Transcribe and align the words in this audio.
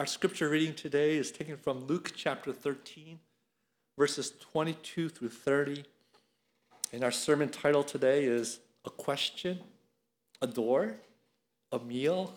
Our 0.00 0.06
scripture 0.06 0.48
reading 0.48 0.72
today 0.72 1.18
is 1.18 1.30
taken 1.30 1.58
from 1.58 1.84
Luke 1.84 2.12
chapter 2.16 2.54
13, 2.54 3.18
verses 3.98 4.32
22 4.40 5.10
through 5.10 5.28
30. 5.28 5.84
And 6.94 7.04
our 7.04 7.10
sermon 7.10 7.50
title 7.50 7.84
today 7.84 8.24
is 8.24 8.60
A 8.86 8.90
Question, 8.90 9.60
a 10.40 10.46
Door, 10.46 10.94
a 11.70 11.78
Meal, 11.80 12.32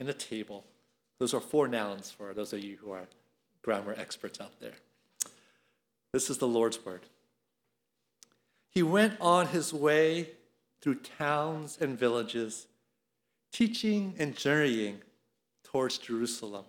and 0.00 0.08
a 0.08 0.14
Table. 0.14 0.64
Those 1.18 1.34
are 1.34 1.42
four 1.42 1.68
nouns 1.68 2.10
for 2.10 2.32
those 2.32 2.54
of 2.54 2.64
you 2.64 2.78
who 2.78 2.90
are 2.92 3.06
grammar 3.60 3.94
experts 3.98 4.40
out 4.40 4.58
there. 4.58 4.76
This 6.14 6.30
is 6.30 6.38
the 6.38 6.48
Lord's 6.48 6.82
word. 6.82 7.02
He 8.70 8.82
went 8.82 9.12
on 9.20 9.48
his 9.48 9.74
way 9.74 10.30
through 10.80 11.00
towns 11.00 11.76
and 11.78 11.98
villages, 11.98 12.66
teaching 13.52 14.14
and 14.18 14.34
journeying 14.34 15.02
towards 15.62 15.98
Jerusalem. 15.98 16.64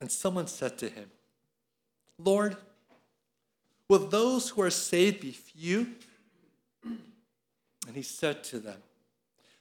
And 0.00 0.10
someone 0.10 0.46
said 0.46 0.78
to 0.78 0.88
him, 0.88 1.10
Lord, 2.18 2.56
will 3.88 4.06
those 4.06 4.50
who 4.50 4.62
are 4.62 4.70
saved 4.70 5.20
be 5.20 5.32
few? 5.32 5.88
And 6.84 7.96
he 7.96 8.02
said 8.02 8.42
to 8.44 8.58
them, 8.58 8.78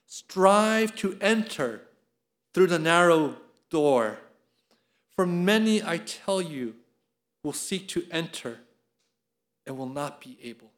Strive 0.06 0.96
to 0.98 1.18
enter 1.22 1.82
through 2.54 2.68
the 2.68 2.80
narrow 2.80 3.36
door, 3.70 4.20
for 5.16 5.26
many, 5.26 5.84
I 5.84 5.98
tell 5.98 6.42
you, 6.42 6.76
will 7.44 7.54
seek 7.54 7.88
to 7.90 8.06
enter 8.12 8.60
and 9.66 9.78
will 9.78 9.90
not 9.90 10.22
be 10.22 10.38
able. 10.42 10.72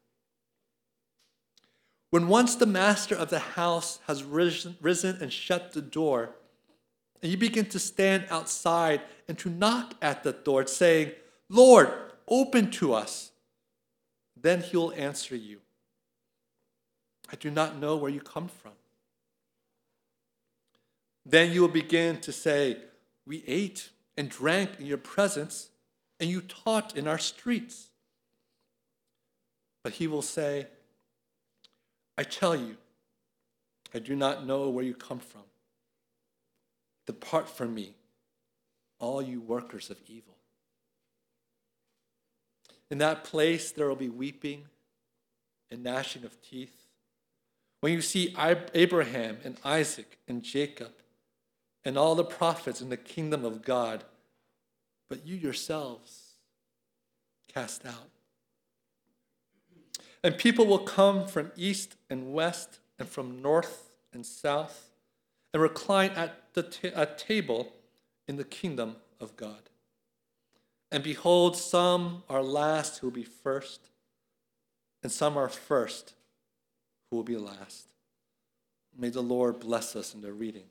When 2.10 2.28
once 2.28 2.56
the 2.56 2.66
master 2.66 3.16
of 3.16 3.30
the 3.30 3.40
house 3.40 4.00
has 4.08 4.24
risen, 4.24 4.78
and 5.22 5.32
shut 5.32 5.72
the 5.72 5.82
door, 5.82 6.36
and 7.22 7.32
you 7.32 7.38
begin 7.38 7.66
to 7.68 7.80
stand 7.80 8.26
outside 8.30 9.02
and 9.28 9.38
to 9.40 9.50
knock 9.50 9.94
at 10.02 10.24
the 10.24 10.34
door, 10.34 10.66
saying, 10.66 11.12
Lord, 11.50 11.90
open 12.28 12.72
to 12.72 12.94
us, 12.94 13.32
then 14.40 14.62
he 14.62 14.76
will 14.76 14.94
answer 14.94 15.36
you, 15.36 15.60
I 17.32 17.36
do 17.36 17.52
not 17.52 17.78
know 17.78 17.96
where 17.96 18.12
you 18.12 18.20
come 18.20 18.48
from. 18.48 18.72
Then 21.26 21.52
you 21.52 21.62
will 21.62 21.70
begin 21.70 22.20
to 22.22 22.32
say, 22.32 22.78
We 23.26 23.44
ate 23.48 23.90
and 24.18 24.30
drank 24.30 24.80
in 24.80 24.86
your 24.86 24.98
presence, 24.98 25.70
and 26.20 26.30
you 26.30 26.42
taught 26.42 26.98
in 26.98 27.08
our 27.08 27.20
streets. 27.20 27.90
But 29.84 29.94
he 29.94 30.08
will 30.08 30.22
say, 30.22 30.68
I 32.18 32.24
tell 32.24 32.56
you, 32.56 32.78
I 33.94 34.00
do 34.00 34.16
not 34.16 34.46
know 34.46 34.70
where 34.70 34.84
you 34.84 34.94
come 34.94 35.20
from. 35.20 35.42
Depart 37.12 37.50
from 37.50 37.76
me, 37.76 37.94
all 38.98 39.22
you 39.22 39.42
workers 39.42 39.90
of 39.90 39.98
evil. 40.08 40.38
In 42.90 43.00
that 43.00 43.26
place, 43.26 43.70
there 43.70 43.90
will 43.90 43.98
be 43.98 44.08
weeping 44.08 44.64
and 45.70 45.84
gnashing 45.84 46.24
of 46.24 46.42
teeth. 46.42 46.86
When 47.82 47.92
you 47.92 48.02
see 48.02 48.34
Abraham 48.74 49.40
and 49.44 49.58
Isaac 49.66 50.20
and 50.26 50.42
Jacob 50.42 50.94
and 51.84 51.98
all 51.98 52.16
the 52.16 52.24
prophets 52.24 52.80
in 52.80 52.88
the 52.88 52.96
kingdom 52.96 53.44
of 53.44 53.62
God, 53.62 54.06
but 55.10 55.28
you 55.28 55.36
yourselves 55.36 56.36
cast 57.54 57.86
out. 57.86 58.10
And 60.24 60.38
people 60.38 60.66
will 60.66 60.80
come 60.80 61.28
from 61.28 61.52
east 61.58 61.98
and 62.10 62.32
west 62.32 62.80
and 62.98 63.10
from 63.10 63.42
north 63.42 63.92
and 64.14 64.26
south 64.26 64.92
and 65.54 65.62
recline 65.62 66.12
at 66.12 66.41
the 66.54 66.64
ta- 66.64 67.06
table 67.18 67.74
in 68.28 68.36
the 68.38 68.44
kingdom 68.44 68.98
of 69.20 69.36
God. 69.36 69.70
And 70.92 71.04
behold, 71.04 71.56
some 71.56 72.24
are 72.30 72.44
last 72.44 73.00
who 73.00 73.08
will 73.08 73.14
be 73.14 73.24
first, 73.24 73.90
and 75.02 75.12
some 75.12 75.38
are 75.38 75.50
first 75.50 76.14
who 77.10 77.18
will 77.18 77.24
be 77.24 77.38
last. 77.38 77.88
May 78.98 79.10
the 79.10 79.22
Lord 79.22 79.60
bless 79.60 79.96
us 79.96 80.14
in 80.14 80.22
the 80.22 80.34
reading 80.34 80.66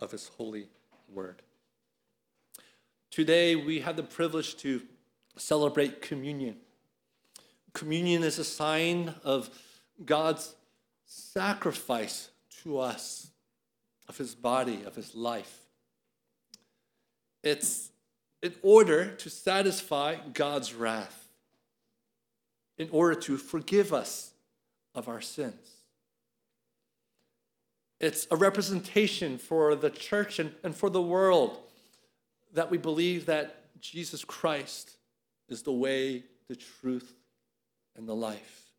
of 0.00 0.10
his 0.10 0.28
holy 0.36 0.68
word. 1.08 1.42
Today, 3.10 3.54
we 3.54 3.80
have 3.80 3.96
the 3.96 4.02
privilege 4.02 4.56
to 4.56 4.82
celebrate 5.36 6.02
communion. 6.02 6.56
Communion 7.72 8.24
is 8.24 8.40
a 8.40 8.44
sign 8.44 9.14
of 9.22 9.50
God's 10.04 10.56
sacrifice 11.06 12.30
to 12.62 12.78
us 12.78 13.30
of 14.08 14.18
his 14.18 14.34
body, 14.34 14.82
of 14.84 14.94
his 14.94 15.14
life. 15.14 15.60
It's 17.42 17.90
in 18.42 18.54
order 18.62 19.10
to 19.16 19.30
satisfy 19.30 20.16
God's 20.32 20.74
wrath, 20.74 21.28
in 22.78 22.88
order 22.90 23.14
to 23.22 23.36
forgive 23.36 23.92
us 23.92 24.32
of 24.94 25.08
our 25.08 25.20
sins. 25.20 25.70
It's 28.00 28.26
a 28.30 28.36
representation 28.36 29.38
for 29.38 29.74
the 29.74 29.90
church 29.90 30.38
and, 30.38 30.52
and 30.62 30.74
for 30.76 30.90
the 30.90 31.00
world 31.00 31.58
that 32.52 32.70
we 32.70 32.78
believe 32.78 33.26
that 33.26 33.64
Jesus 33.80 34.24
Christ 34.24 34.96
is 35.48 35.62
the 35.62 35.72
way, 35.72 36.24
the 36.48 36.56
truth, 36.56 37.14
and 37.96 38.08
the 38.08 38.14
life. 38.14 38.70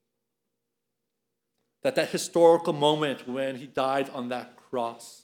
That 1.83 1.95
that 1.95 2.09
historical 2.09 2.73
moment 2.73 3.27
when 3.27 3.55
he 3.55 3.67
died 3.67 4.09
on 4.09 4.29
that 4.29 4.54
cross, 4.75 5.21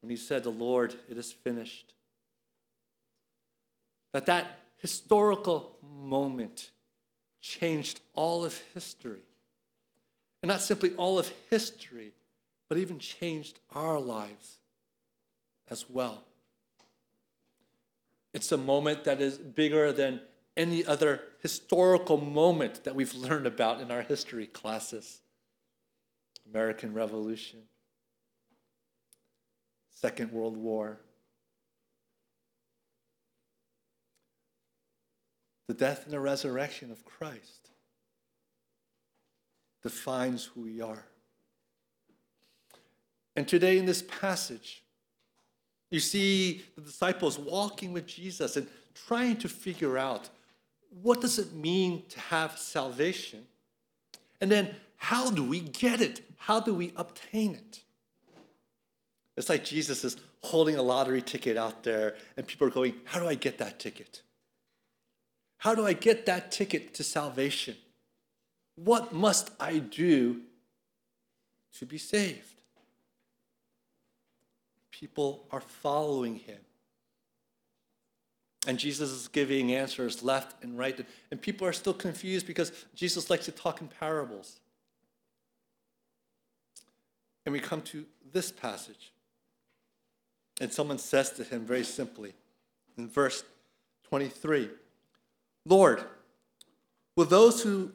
when 0.00 0.10
he 0.10 0.16
said, 0.16 0.42
The 0.42 0.50
Lord, 0.50 0.96
it 1.08 1.16
is 1.16 1.30
finished. 1.30 1.94
That 4.12 4.26
that 4.26 4.58
historical 4.78 5.76
moment 5.80 6.72
changed 7.40 8.00
all 8.14 8.44
of 8.44 8.60
history. 8.74 9.22
And 10.42 10.48
not 10.48 10.60
simply 10.60 10.90
all 10.94 11.20
of 11.20 11.32
history, 11.50 12.10
but 12.68 12.78
even 12.78 12.98
changed 12.98 13.60
our 13.72 14.00
lives 14.00 14.58
as 15.70 15.88
well. 15.88 16.24
It's 18.34 18.50
a 18.50 18.58
moment 18.58 19.04
that 19.04 19.20
is 19.20 19.38
bigger 19.38 19.92
than 19.92 20.20
any 20.56 20.84
other 20.84 21.20
historical 21.42 22.16
moment 22.16 22.82
that 22.82 22.96
we've 22.96 23.14
learned 23.14 23.46
about 23.46 23.80
in 23.80 23.92
our 23.92 24.02
history 24.02 24.46
classes 24.46 25.21
American 26.48 26.92
Revolution, 26.92 27.60
Second 29.90 30.32
World 30.32 30.56
War, 30.56 31.00
the 35.68 35.74
death 35.74 36.04
and 36.04 36.12
the 36.12 36.20
resurrection 36.20 36.90
of 36.90 37.04
Christ 37.04 37.70
defines 39.82 40.44
who 40.44 40.62
we 40.62 40.80
are. 40.80 41.04
And 43.36 43.48
today 43.48 43.78
in 43.78 43.86
this 43.86 44.02
passage, 44.02 44.82
you 45.90 46.00
see 46.00 46.62
the 46.74 46.82
disciples 46.82 47.38
walking 47.38 47.92
with 47.92 48.06
Jesus 48.06 48.56
and 48.56 48.66
trying 48.94 49.36
to 49.36 49.48
figure 49.48 49.96
out 49.98 50.28
what 51.02 51.20
does 51.20 51.38
it 51.38 51.54
mean 51.54 52.02
to 52.10 52.20
have 52.20 52.58
salvation? 52.58 53.46
And 54.40 54.50
then 54.50 54.74
how 55.02 55.32
do 55.32 55.42
we 55.42 55.58
get 55.58 56.00
it? 56.00 56.20
How 56.36 56.60
do 56.60 56.72
we 56.72 56.92
obtain 56.94 57.56
it? 57.56 57.80
It's 59.36 59.48
like 59.48 59.64
Jesus 59.64 60.04
is 60.04 60.16
holding 60.42 60.76
a 60.76 60.82
lottery 60.82 61.20
ticket 61.20 61.56
out 61.56 61.82
there, 61.82 62.14
and 62.36 62.46
people 62.46 62.68
are 62.68 62.70
going, 62.70 62.94
How 63.02 63.18
do 63.18 63.26
I 63.26 63.34
get 63.34 63.58
that 63.58 63.80
ticket? 63.80 64.22
How 65.58 65.74
do 65.74 65.84
I 65.84 65.92
get 65.92 66.26
that 66.26 66.52
ticket 66.52 66.94
to 66.94 67.02
salvation? 67.02 67.74
What 68.76 69.12
must 69.12 69.50
I 69.58 69.80
do 69.80 70.42
to 71.78 71.84
be 71.84 71.98
saved? 71.98 72.60
People 74.92 75.46
are 75.50 75.60
following 75.60 76.36
him. 76.36 76.60
And 78.68 78.78
Jesus 78.78 79.10
is 79.10 79.26
giving 79.26 79.74
answers 79.74 80.22
left 80.22 80.62
and 80.62 80.78
right. 80.78 81.04
And 81.32 81.42
people 81.42 81.66
are 81.66 81.72
still 81.72 81.94
confused 81.94 82.46
because 82.46 82.70
Jesus 82.94 83.30
likes 83.30 83.46
to 83.46 83.52
talk 83.52 83.80
in 83.80 83.88
parables. 83.88 84.60
And 87.44 87.52
we 87.52 87.60
come 87.60 87.82
to 87.82 88.04
this 88.32 88.52
passage. 88.52 89.12
And 90.60 90.72
someone 90.72 90.98
says 90.98 91.30
to 91.32 91.44
him 91.44 91.64
very 91.64 91.84
simply 91.84 92.34
in 92.96 93.08
verse 93.08 93.44
23 94.08 94.70
Lord, 95.64 96.02
will 97.16 97.24
those 97.24 97.62
who, 97.62 97.92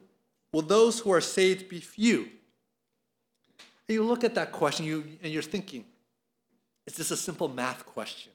will 0.54 0.62
those 0.62 1.00
who 1.00 1.12
are 1.12 1.22
saved 1.22 1.68
be 1.68 1.80
few? 1.80 2.30
And 3.88 3.96
you 3.96 4.04
look 4.04 4.24
at 4.24 4.36
that 4.36 4.52
question 4.52 4.86
you, 4.86 5.04
and 5.22 5.32
you're 5.32 5.42
thinking, 5.42 5.86
is 6.86 6.96
this 6.96 7.12
a 7.12 7.18
simple 7.18 7.50
math 7.50 7.86
question? 7.86 8.32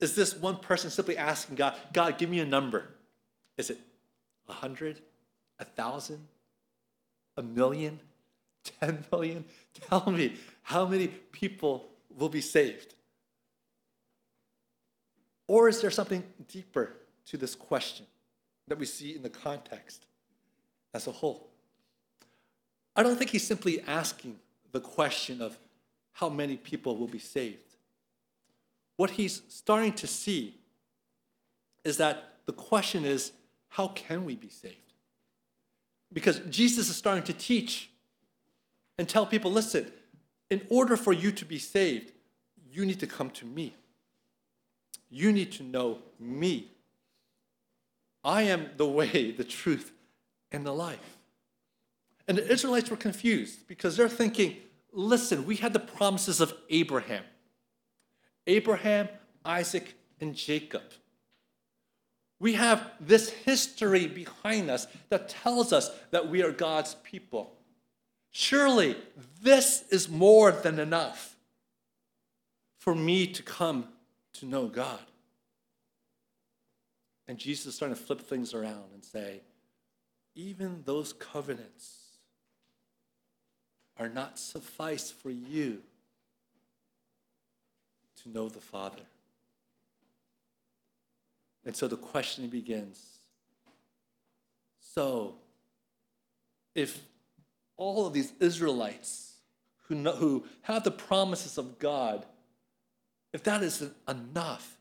Is 0.00 0.14
this 0.14 0.34
one 0.34 0.56
person 0.56 0.90
simply 0.90 1.16
asking 1.16 1.56
God, 1.56 1.74
God, 1.92 2.18
give 2.18 2.30
me 2.30 2.40
a 2.40 2.46
number? 2.46 2.88
Is 3.58 3.70
it 3.70 3.78
a 4.48 4.52
hundred, 4.52 5.00
a 5.58 5.64
thousand, 5.64 6.26
a 7.36 7.42
million, 7.42 8.00
ten 8.64 9.04
million? 9.10 9.44
Tell 9.88 10.10
me, 10.10 10.36
how 10.62 10.86
many 10.86 11.08
people 11.08 11.88
will 12.16 12.28
be 12.28 12.40
saved? 12.40 12.94
Or 15.46 15.68
is 15.68 15.80
there 15.80 15.90
something 15.90 16.22
deeper 16.48 16.92
to 17.26 17.36
this 17.36 17.54
question 17.54 18.06
that 18.68 18.78
we 18.78 18.86
see 18.86 19.16
in 19.16 19.22
the 19.22 19.30
context 19.30 20.06
as 20.94 21.06
a 21.06 21.12
whole? 21.12 21.48
I 22.94 23.02
don't 23.02 23.16
think 23.16 23.30
he's 23.30 23.46
simply 23.46 23.82
asking 23.82 24.38
the 24.72 24.80
question 24.80 25.42
of 25.42 25.58
how 26.12 26.28
many 26.28 26.56
people 26.56 26.96
will 26.96 27.08
be 27.08 27.18
saved. 27.18 27.76
What 28.96 29.10
he's 29.10 29.42
starting 29.48 29.92
to 29.94 30.06
see 30.06 30.60
is 31.84 31.96
that 31.96 32.36
the 32.46 32.52
question 32.52 33.04
is 33.04 33.32
how 33.68 33.88
can 33.88 34.24
we 34.24 34.36
be 34.36 34.48
saved? 34.50 34.76
Because 36.12 36.40
Jesus 36.50 36.88
is 36.88 36.96
starting 36.96 37.24
to 37.24 37.32
teach 37.32 37.89
and 39.00 39.08
tell 39.08 39.24
people 39.24 39.50
listen, 39.50 39.90
in 40.50 40.60
order 40.68 40.94
for 40.94 41.14
you 41.14 41.32
to 41.32 41.46
be 41.46 41.58
saved, 41.58 42.12
you 42.70 42.84
need 42.84 43.00
to 43.00 43.06
come 43.06 43.30
to 43.30 43.46
me. 43.46 43.74
You 45.08 45.32
need 45.32 45.52
to 45.52 45.62
know 45.62 46.00
me. 46.18 46.70
I 48.22 48.42
am 48.42 48.68
the 48.76 48.84
way, 48.84 49.30
the 49.38 49.42
truth, 49.42 49.90
and 50.52 50.66
the 50.66 50.74
life. 50.74 51.16
And 52.28 52.36
the 52.36 52.46
Israelites 52.46 52.90
were 52.90 52.96
confused 52.98 53.66
because 53.66 53.96
they're 53.96 54.06
thinking, 54.06 54.58
listen, 54.92 55.46
we 55.46 55.56
had 55.56 55.72
the 55.72 55.80
promises 55.80 56.38
of 56.42 56.52
Abraham. 56.68 57.24
Abraham, 58.46 59.08
Isaac, 59.46 59.94
and 60.20 60.34
Jacob. 60.34 60.82
We 62.38 62.52
have 62.52 62.90
this 63.00 63.30
history 63.30 64.06
behind 64.06 64.70
us 64.70 64.86
that 65.08 65.30
tells 65.30 65.72
us 65.72 65.88
that 66.10 66.28
we 66.28 66.42
are 66.42 66.52
God's 66.52 66.96
people. 66.96 67.56
Surely 68.30 68.96
this 69.42 69.84
is 69.90 70.08
more 70.08 70.52
than 70.52 70.78
enough 70.78 71.36
for 72.78 72.94
me 72.94 73.26
to 73.26 73.42
come 73.42 73.88
to 74.34 74.46
know 74.46 74.66
God. 74.66 75.00
And 77.26 77.38
Jesus 77.38 77.66
is 77.66 77.74
starting 77.74 77.96
to 77.96 78.02
flip 78.02 78.20
things 78.20 78.54
around 78.54 78.84
and 78.94 79.04
say, 79.04 79.42
even 80.34 80.82
those 80.84 81.12
covenants 81.12 82.18
are 83.98 84.08
not 84.08 84.38
suffice 84.38 85.10
for 85.10 85.30
you 85.30 85.82
to 88.22 88.28
know 88.28 88.48
the 88.48 88.60
Father. 88.60 89.02
And 91.64 91.76
so 91.76 91.86
the 91.86 91.96
question 91.96 92.48
begins 92.48 93.20
so, 94.80 95.36
if 96.74 97.00
all 97.80 98.06
of 98.06 98.12
these 98.12 98.32
Israelites 98.40 99.32
who, 99.84 99.94
know, 99.94 100.12
who 100.12 100.44
have 100.62 100.84
the 100.84 100.90
promises 100.90 101.56
of 101.56 101.78
God, 101.78 102.26
if 103.32 103.42
that 103.44 103.62
isn't 103.62 103.94
enough, 104.06 104.76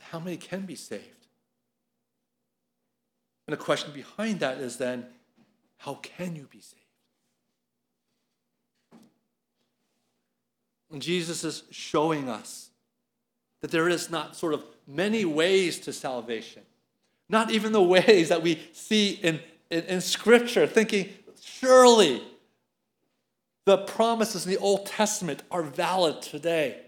how 0.00 0.18
many 0.18 0.36
can 0.36 0.66
be 0.66 0.74
saved? 0.74 1.04
And 3.46 3.52
the 3.52 3.62
question 3.62 3.92
behind 3.92 4.40
that 4.40 4.58
is 4.58 4.76
then, 4.76 5.06
how 5.78 5.94
can 5.94 6.34
you 6.34 6.48
be 6.50 6.60
saved? 6.60 6.82
And 10.90 11.00
Jesus 11.00 11.44
is 11.44 11.62
showing 11.70 12.28
us 12.28 12.70
that 13.60 13.70
there 13.70 13.88
is 13.88 14.10
not 14.10 14.34
sort 14.34 14.52
of 14.52 14.64
many 14.86 15.24
ways 15.24 15.78
to 15.80 15.92
salvation, 15.92 16.62
not 17.28 17.52
even 17.52 17.72
the 17.72 17.82
ways 17.96 18.30
that 18.30 18.42
we 18.42 18.60
see 18.72 19.10
in, 19.10 19.38
in, 19.70 19.84
in 19.84 20.00
Scripture, 20.00 20.66
thinking, 20.66 21.08
surely 21.44 22.22
the 23.66 23.78
promises 23.78 24.46
in 24.46 24.52
the 24.52 24.58
Old 24.58 24.86
Testament 24.86 25.42
are 25.50 25.62
valid 25.62 26.22
today. 26.22 26.80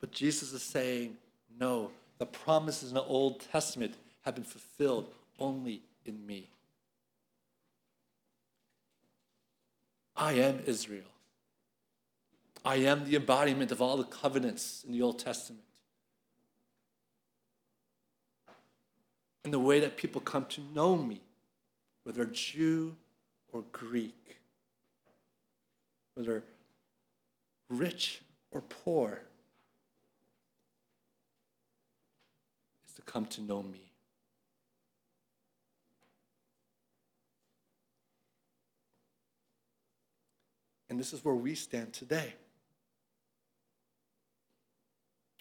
But 0.00 0.12
Jesus 0.12 0.52
is 0.52 0.62
saying, 0.62 1.16
no, 1.58 1.90
the 2.18 2.26
promises 2.26 2.90
in 2.90 2.94
the 2.94 3.02
Old 3.02 3.40
Testament 3.40 3.94
have 4.24 4.34
been 4.34 4.44
fulfilled 4.44 5.08
only 5.38 5.82
in 6.04 6.26
me. 6.26 6.48
I 10.16 10.32
am 10.34 10.60
Israel. 10.66 11.04
I 12.64 12.76
am 12.76 13.04
the 13.04 13.16
embodiment 13.16 13.70
of 13.70 13.80
all 13.80 13.96
the 13.96 14.04
covenants 14.04 14.82
in 14.86 14.92
the 14.92 15.02
Old 15.02 15.18
Testament. 15.18 15.62
And 19.44 19.52
the 19.52 19.60
way 19.60 19.78
that 19.80 19.96
people 19.96 20.20
come 20.20 20.46
to 20.46 20.60
know 20.74 20.96
me, 20.96 21.20
whether 22.02 22.24
Jew 22.24 22.96
or 23.56 23.64
Greek, 23.72 24.36
whether 26.14 26.44
rich 27.70 28.20
or 28.50 28.60
poor, 28.60 29.22
is 32.86 32.94
to 32.94 33.02
come 33.02 33.24
to 33.24 33.40
know 33.40 33.62
me. 33.62 33.80
And 40.90 41.00
this 41.00 41.14
is 41.14 41.24
where 41.24 41.34
we 41.34 41.54
stand 41.54 41.94
today. 41.94 42.34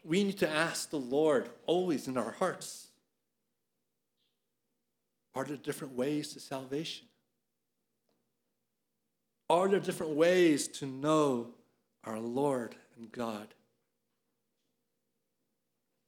We 0.06 0.24
need 0.24 0.40
to 0.40 0.50
ask 0.50 0.90
the 0.90 0.98
Lord 0.98 1.50
always 1.66 2.08
in 2.08 2.18
our 2.18 2.32
hearts 2.32 2.88
are 5.34 5.44
there 5.44 5.58
different 5.58 5.98
ways 5.98 6.30
to 6.32 6.40
salvation? 6.40 7.08
Are 9.50 9.68
there 9.68 9.80
different 9.80 10.14
ways 10.14 10.68
to 10.80 10.86
know 10.86 11.50
our 12.04 12.20
Lord 12.20 12.76
and 12.98 13.12
God? 13.12 13.48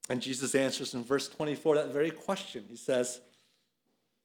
And 0.08 0.22
Jesus 0.22 0.54
answers 0.54 0.94
in 0.94 1.04
verse 1.04 1.28
24 1.28 1.76
that 1.76 1.92
very 1.92 2.10
question. 2.10 2.64
He 2.68 2.76
says, 2.76 3.20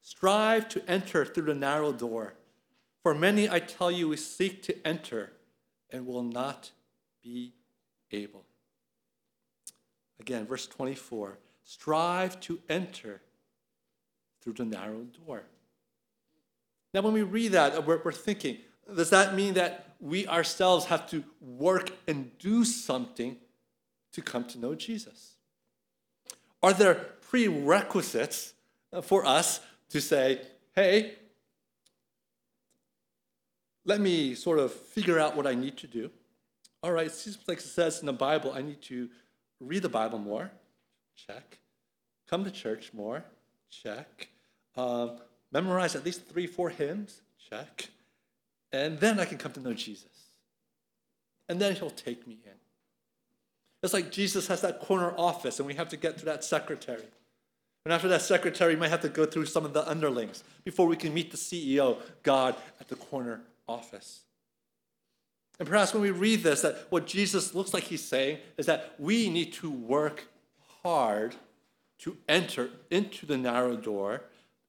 Strive 0.01 0.67
to 0.69 0.89
enter 0.89 1.25
through 1.25 1.45
the 1.45 1.55
narrow 1.55 1.93
door. 1.93 2.33
For 3.03 3.13
many, 3.13 3.49
I 3.49 3.59
tell 3.59 3.91
you, 3.91 4.09
we 4.09 4.17
seek 4.17 4.63
to 4.63 4.87
enter 4.87 5.31
and 5.89 6.07
will 6.07 6.23
not 6.23 6.71
be 7.21 7.53
able. 8.11 8.43
Again, 10.19 10.45
verse 10.45 10.67
24 10.67 11.37
strive 11.65 12.39
to 12.41 12.59
enter 12.67 13.21
through 14.41 14.53
the 14.53 14.65
narrow 14.65 15.05
door. 15.25 15.43
Now, 16.93 17.01
when 17.01 17.13
we 17.13 17.23
read 17.23 17.53
that, 17.53 17.85
we're, 17.85 18.01
we're 18.03 18.11
thinking, 18.11 18.57
does 18.87 19.09
that 19.11 19.35
mean 19.35 19.53
that 19.55 19.95
we 19.99 20.27
ourselves 20.27 20.85
have 20.85 21.09
to 21.11 21.23
work 21.39 21.91
and 22.07 22.37
do 22.37 22.65
something 22.65 23.37
to 24.13 24.21
come 24.21 24.45
to 24.45 24.59
know 24.59 24.75
Jesus? 24.75 25.33
Are 26.61 26.73
there 26.73 26.95
prerequisites 27.29 28.53
for 29.01 29.25
us 29.25 29.59
to 29.89 29.99
say, 30.01 30.41
hey, 30.75 31.15
let 33.85 33.99
me 33.99 34.35
sort 34.35 34.59
of 34.59 34.71
figure 34.71 35.19
out 35.19 35.35
what 35.35 35.47
I 35.47 35.55
need 35.55 35.77
to 35.77 35.87
do? 35.87 36.09
All 36.81 36.91
right, 36.91 37.11
seems 37.11 37.37
like 37.47 37.59
it 37.59 37.63
says 37.63 37.99
in 37.99 38.05
the 38.05 38.13
Bible, 38.13 38.53
I 38.53 38.61
need 38.61 38.81
to 38.83 39.09
read 39.59 39.81
the 39.81 39.89
Bible 39.89 40.19
more. 40.19 40.51
Check. 41.15 41.59
Come 42.29 42.43
to 42.43 42.51
church 42.51 42.91
more. 42.93 43.23
Check. 43.69 44.29
Uh, 44.75 45.09
memorize 45.51 45.95
at 45.95 46.05
least 46.05 46.27
three, 46.27 46.47
four 46.47 46.69
hymns. 46.69 47.21
Check. 47.49 47.89
And 48.73 48.99
then 48.99 49.19
I 49.19 49.25
can 49.25 49.37
come 49.37 49.53
to 49.53 49.59
know 49.61 49.73
Jesus. 49.73 50.07
And 51.47 51.61
then 51.61 51.75
he'll 51.75 51.91
take 51.91 52.27
me 52.27 52.39
in. 52.43 52.51
It's 53.83 53.93
like 53.93 54.11
Jesus 54.11 54.47
has 54.47 54.61
that 54.61 54.79
corner 54.79 55.13
office, 55.17 55.59
and 55.59 55.67
we 55.67 55.75
have 55.75 55.89
to 55.89 55.97
get 55.97 56.17
to 56.17 56.25
that 56.25 56.43
secretary. 56.43 57.03
And 57.85 57.93
after 57.93 58.07
that 58.07 58.21
secretary, 58.21 58.73
we 58.73 58.79
might 58.79 58.89
have 58.89 59.01
to 59.01 59.09
go 59.09 59.25
through 59.25 59.45
some 59.45 59.65
of 59.65 59.73
the 59.73 59.87
underlings 59.87 60.43
before 60.63 60.87
we 60.87 60.95
can 60.95 61.13
meet 61.13 61.31
the 61.31 61.37
CEO, 61.37 61.97
God, 62.23 62.55
at 62.79 62.87
the 62.87 62.95
corner 62.95 63.41
office. 63.67 64.21
And 65.59 65.67
perhaps 65.67 65.93
when 65.93 66.01
we 66.01 66.11
read 66.11 66.43
this, 66.43 66.61
that 66.61 66.87
what 66.89 67.05
Jesus 67.05 67.53
looks 67.53 67.73
like 67.73 67.83
he's 67.83 68.03
saying 68.03 68.39
is 68.57 68.65
that 68.65 68.95
we 68.97 69.29
need 69.29 69.53
to 69.53 69.69
work 69.69 70.27
hard 70.81 71.35
to 71.99 72.17
enter 72.27 72.69
into 72.89 73.25
the 73.25 73.37
narrow 73.37 73.75
door 73.75 74.23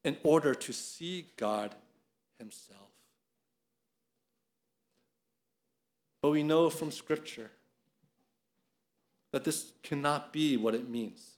in 0.04 0.16
order 0.24 0.54
to 0.54 0.72
see 0.72 1.26
God 1.36 1.74
himself. 2.38 2.83
But 6.24 6.30
we 6.30 6.42
know 6.42 6.70
from 6.70 6.90
Scripture 6.90 7.50
that 9.30 9.44
this 9.44 9.72
cannot 9.82 10.32
be 10.32 10.56
what 10.56 10.74
it 10.74 10.88
means. 10.88 11.32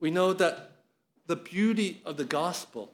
We 0.00 0.10
know 0.10 0.32
that 0.32 0.72
the 1.28 1.36
beauty 1.36 2.02
of 2.04 2.16
the 2.16 2.24
gospel 2.24 2.90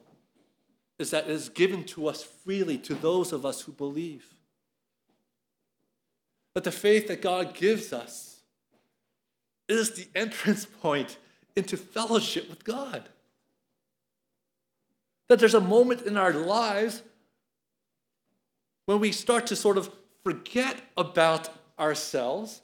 is 0.99 1.09
that 1.09 1.23
it 1.23 1.31
is 1.31 1.49
given 1.49 1.83
to 1.85 2.09
us 2.09 2.21
freely 2.21 2.77
to 2.77 2.93
those 2.93 3.33
of 3.33 3.43
us 3.43 3.61
who 3.61 3.71
believe. 3.71 4.35
That 6.53 6.63
the 6.63 6.71
faith 6.71 7.07
that 7.07 7.23
God 7.23 7.55
gives 7.55 7.91
us 7.91 8.41
is 9.67 9.93
the 9.93 10.07
entrance 10.15 10.65
point 10.65 11.17
into 11.55 11.75
fellowship 11.75 12.47
with 12.51 12.63
God. 12.63 13.09
That 15.27 15.39
there's 15.39 15.55
a 15.55 15.59
moment 15.59 16.03
in 16.03 16.17
our 16.17 16.33
lives 16.33 17.01
when 18.91 18.99
we 18.99 19.13
start 19.13 19.47
to 19.47 19.55
sort 19.55 19.77
of 19.77 19.89
forget 20.21 20.81
about 20.97 21.49
ourselves, 21.79 22.61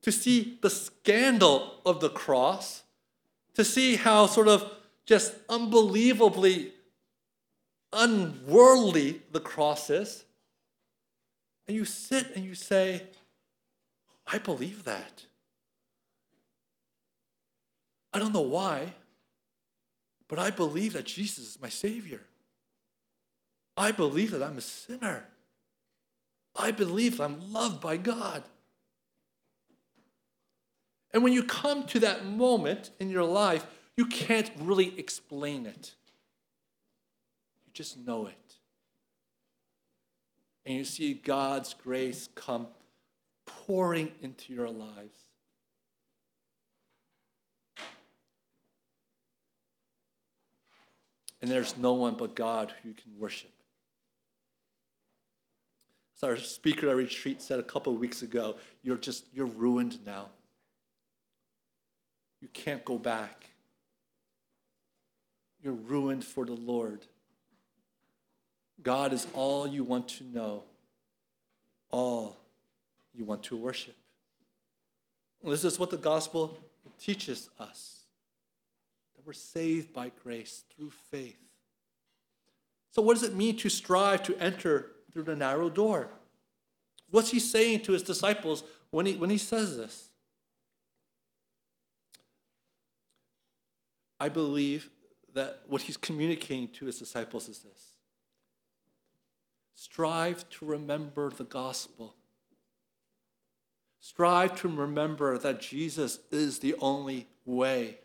to 0.00 0.10
see 0.10 0.58
the 0.62 0.70
scandal 0.70 1.74
of 1.84 2.00
the 2.00 2.08
cross, 2.08 2.84
to 3.52 3.62
see 3.62 3.96
how 3.96 4.24
sort 4.24 4.48
of 4.48 4.72
just 5.04 5.34
unbelievably 5.50 6.72
unworldly 7.92 9.20
the 9.30 9.40
cross 9.40 9.90
is. 9.90 10.24
And 11.68 11.76
you 11.76 11.84
sit 11.84 12.34
and 12.34 12.42
you 12.42 12.54
say, 12.54 13.02
I 14.26 14.38
believe 14.38 14.84
that. 14.84 15.26
I 18.12 18.18
don't 18.18 18.32
know 18.32 18.40
why, 18.40 18.94
but 20.28 20.38
I 20.38 20.50
believe 20.50 20.94
that 20.94 21.04
Jesus 21.04 21.50
is 21.50 21.60
my 21.60 21.68
Savior. 21.68 22.22
I 23.76 23.92
believe 23.92 24.30
that 24.30 24.42
I'm 24.42 24.58
a 24.58 24.62
sinner. 24.62 25.26
I 26.54 26.70
believe 26.70 27.18
that 27.18 27.24
I'm 27.24 27.52
loved 27.52 27.80
by 27.80 27.96
God. 27.96 28.42
And 31.12 31.22
when 31.22 31.32
you 31.32 31.42
come 31.42 31.84
to 31.86 32.00
that 32.00 32.26
moment 32.26 32.90
in 32.98 33.10
your 33.10 33.24
life, 33.24 33.66
you 33.96 34.06
can't 34.06 34.50
really 34.60 34.98
explain 34.98 35.66
it. 35.66 35.94
You 37.66 37.72
just 37.72 37.98
know 37.98 38.26
it. 38.26 38.54
And 40.64 40.74
you 40.76 40.84
see 40.84 41.14
God's 41.14 41.74
grace 41.74 42.28
come 42.34 42.66
pouring 43.46 44.12
into 44.20 44.52
your 44.52 44.68
lives. 44.68 45.18
And 51.40 51.50
there's 51.50 51.76
no 51.76 51.92
one 51.92 52.14
but 52.14 52.34
God 52.34 52.72
who 52.82 52.88
you 52.90 52.94
can 52.94 53.12
worship. 53.18 53.55
As 56.16 56.22
our 56.22 56.36
speaker 56.36 56.88
at 56.88 56.96
retreat 56.96 57.42
said 57.42 57.60
a 57.60 57.62
couple 57.62 57.92
of 57.92 57.98
weeks 57.98 58.22
ago, 58.22 58.56
you're 58.82 58.96
just, 58.96 59.24
you're 59.34 59.46
ruined 59.46 59.98
now. 60.06 60.30
You 62.40 62.48
can't 62.48 62.84
go 62.84 62.98
back. 62.98 63.50
You're 65.62 65.74
ruined 65.74 66.24
for 66.24 66.46
the 66.46 66.54
Lord. 66.54 67.00
God 68.82 69.12
is 69.12 69.26
all 69.34 69.66
you 69.66 69.84
want 69.84 70.08
to 70.08 70.24
know, 70.24 70.62
all 71.90 72.36
you 73.14 73.24
want 73.24 73.42
to 73.44 73.56
worship. 73.56 73.96
This 75.42 75.64
is 75.64 75.78
what 75.78 75.90
the 75.90 75.96
gospel 75.96 76.58
teaches 76.98 77.50
us 77.58 78.00
that 79.14 79.26
we're 79.26 79.32
saved 79.32 79.92
by 79.92 80.10
grace 80.22 80.64
through 80.74 80.90
faith. 81.10 81.38
So, 82.90 83.02
what 83.02 83.14
does 83.14 83.22
it 83.22 83.34
mean 83.34 83.56
to 83.58 83.68
strive 83.68 84.22
to 84.24 84.36
enter 84.38 84.92
through 85.16 85.24
the 85.24 85.34
narrow 85.34 85.70
door? 85.70 86.10
What's 87.10 87.30
he 87.30 87.40
saying 87.40 87.80
to 87.84 87.92
his 87.92 88.02
disciples 88.02 88.62
when 88.90 89.06
he, 89.06 89.16
when 89.16 89.30
he 89.30 89.38
says 89.38 89.74
this? 89.74 90.10
I 94.20 94.28
believe 94.28 94.90
that 95.32 95.62
what 95.68 95.80
he's 95.80 95.96
communicating 95.96 96.68
to 96.68 96.84
his 96.84 96.98
disciples 96.98 97.48
is 97.48 97.60
this 97.60 97.92
strive 99.74 100.46
to 100.50 100.66
remember 100.66 101.30
the 101.30 101.44
gospel. 101.44 102.14
Strive 103.98 104.54
to 104.60 104.68
remember 104.68 105.38
that 105.38 105.62
Jesus 105.62 106.18
is 106.30 106.58
the 106.58 106.74
only 106.78 107.26
way. 107.46 108.00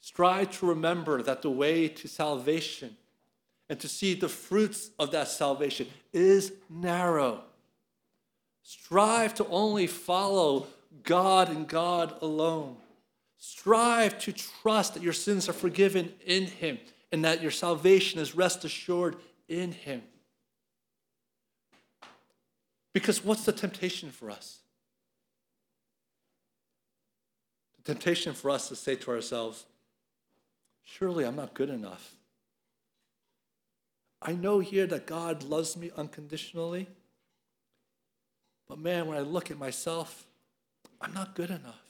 Strive 0.00 0.56
to 0.58 0.66
remember 0.66 1.22
that 1.22 1.42
the 1.42 1.50
way 1.50 1.88
to 1.88 2.06
salvation 2.06 2.96
and 3.68 3.80
to 3.80 3.88
see 3.88 4.14
the 4.14 4.28
fruits 4.28 4.90
of 4.98 5.10
that 5.12 5.28
salvation 5.28 5.86
is 6.12 6.52
narrow. 6.68 7.42
Strive 8.62 9.34
to 9.34 9.46
only 9.48 9.86
follow 9.86 10.66
God 11.02 11.48
and 11.48 11.66
God 11.68 12.16
alone. 12.22 12.76
Strive 13.38 14.18
to 14.20 14.32
trust 14.32 14.94
that 14.94 15.02
your 15.02 15.12
sins 15.12 15.48
are 15.48 15.54
forgiven 15.54 16.12
in 16.24 16.46
Him 16.46 16.78
and 17.12 17.24
that 17.24 17.42
your 17.42 17.50
salvation 17.50 18.20
is 18.20 18.34
rest 18.34 18.64
assured 18.64 19.16
in 19.48 19.72
Him. 19.72 20.02
Because 22.92 23.24
what's 23.24 23.44
the 23.44 23.52
temptation 23.52 24.10
for 24.10 24.30
us? 24.30 24.60
The 27.76 27.92
temptation 27.92 28.32
for 28.32 28.50
us 28.50 28.68
to 28.68 28.76
say 28.76 28.94
to 28.96 29.10
ourselves, 29.10 29.66
Surely 30.84 31.24
I'm 31.24 31.36
not 31.36 31.54
good 31.54 31.70
enough. 31.70 32.14
I 34.24 34.32
know 34.32 34.60
here 34.60 34.86
that 34.86 35.06
God 35.06 35.42
loves 35.42 35.76
me 35.76 35.90
unconditionally. 35.96 36.88
But 38.66 38.78
man, 38.78 39.06
when 39.06 39.18
I 39.18 39.20
look 39.20 39.50
at 39.50 39.58
myself, 39.58 40.26
I'm 41.00 41.12
not 41.12 41.34
good 41.34 41.50
enough. 41.50 41.82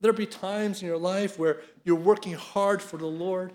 There'll 0.00 0.16
be 0.16 0.26
times 0.26 0.80
in 0.80 0.88
your 0.88 0.96
life 0.96 1.38
where 1.38 1.60
you're 1.84 1.96
working 1.96 2.34
hard 2.34 2.80
for 2.80 2.96
the 2.96 3.06
Lord, 3.06 3.52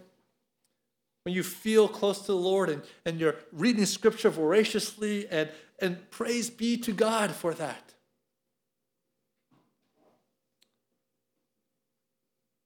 when 1.24 1.34
you 1.34 1.42
feel 1.42 1.88
close 1.88 2.20
to 2.20 2.34
the 2.34 2.38
Lord 2.38 2.70
and, 2.70 2.84
and 3.06 3.20
you're 3.20 3.36
reading 3.54 3.86
scripture 3.86 4.30
voraciously, 4.30 5.26
and, 5.30 5.50
and 5.80 6.12
praise 6.12 6.50
be 6.50 6.78
to 6.78 6.92
God 6.92 7.32
for 7.32 7.54
that. 7.54 7.93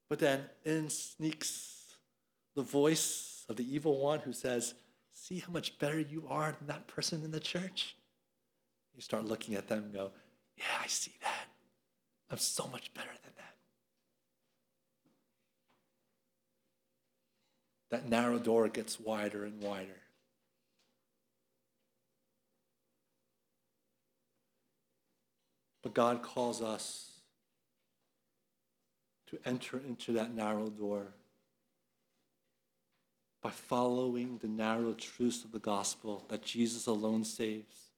But 0.10 0.20
then 0.20 0.46
in 0.64 0.90
sneaks 0.90 1.96
the 2.56 2.62
voice 2.64 3.46
of 3.50 3.56
the 3.56 3.74
evil 3.74 4.00
one 4.00 4.20
who 4.20 4.34
says, 4.34 4.74
See 5.14 5.40
how 5.40 5.52
much 5.52 5.80
better 5.80 6.00
you 6.00 6.26
are 6.30 6.56
than 6.58 6.68
that 6.68 6.88
person 6.88 7.24
in 7.24 7.32
the 7.32 7.40
church? 7.40 7.96
You 8.96 9.02
start 9.02 9.26
looking 9.26 9.56
at 9.56 9.68
them 9.68 9.86
and 9.86 9.94
go, 9.94 10.12
Yeah, 10.58 10.64
I 10.84 10.88
see 10.88 11.14
that. 11.22 11.48
I'm 12.30 12.38
so 12.38 12.68
much 12.68 12.94
better 12.94 13.10
than 13.24 13.34
that. 13.38 13.56
That 17.90 18.10
narrow 18.10 18.38
door 18.38 18.68
gets 18.68 19.00
wider 19.00 19.46
and 19.46 19.62
wider. 19.62 20.02
But 25.84 25.94
God 25.94 26.22
calls 26.22 26.62
us 26.62 27.17
enter 29.46 29.80
into 29.80 30.14
that 30.14 30.34
narrow 30.34 30.70
door 30.70 31.08
by 33.42 33.50
following 33.50 34.38
the 34.40 34.48
narrow 34.48 34.94
truths 34.94 35.44
of 35.44 35.52
the 35.52 35.60
gospel 35.60 36.26
that 36.30 36.44
Jesus 36.44 36.88
alone 36.88 37.24
saves. 37.24 37.92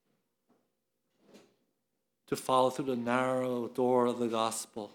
To 2.27 2.36
follow 2.36 2.69
through 2.69 2.86
the 2.86 2.96
narrow 2.96 3.67
door 3.67 4.05
of 4.05 4.19
the 4.19 4.27
gospel, 4.27 4.91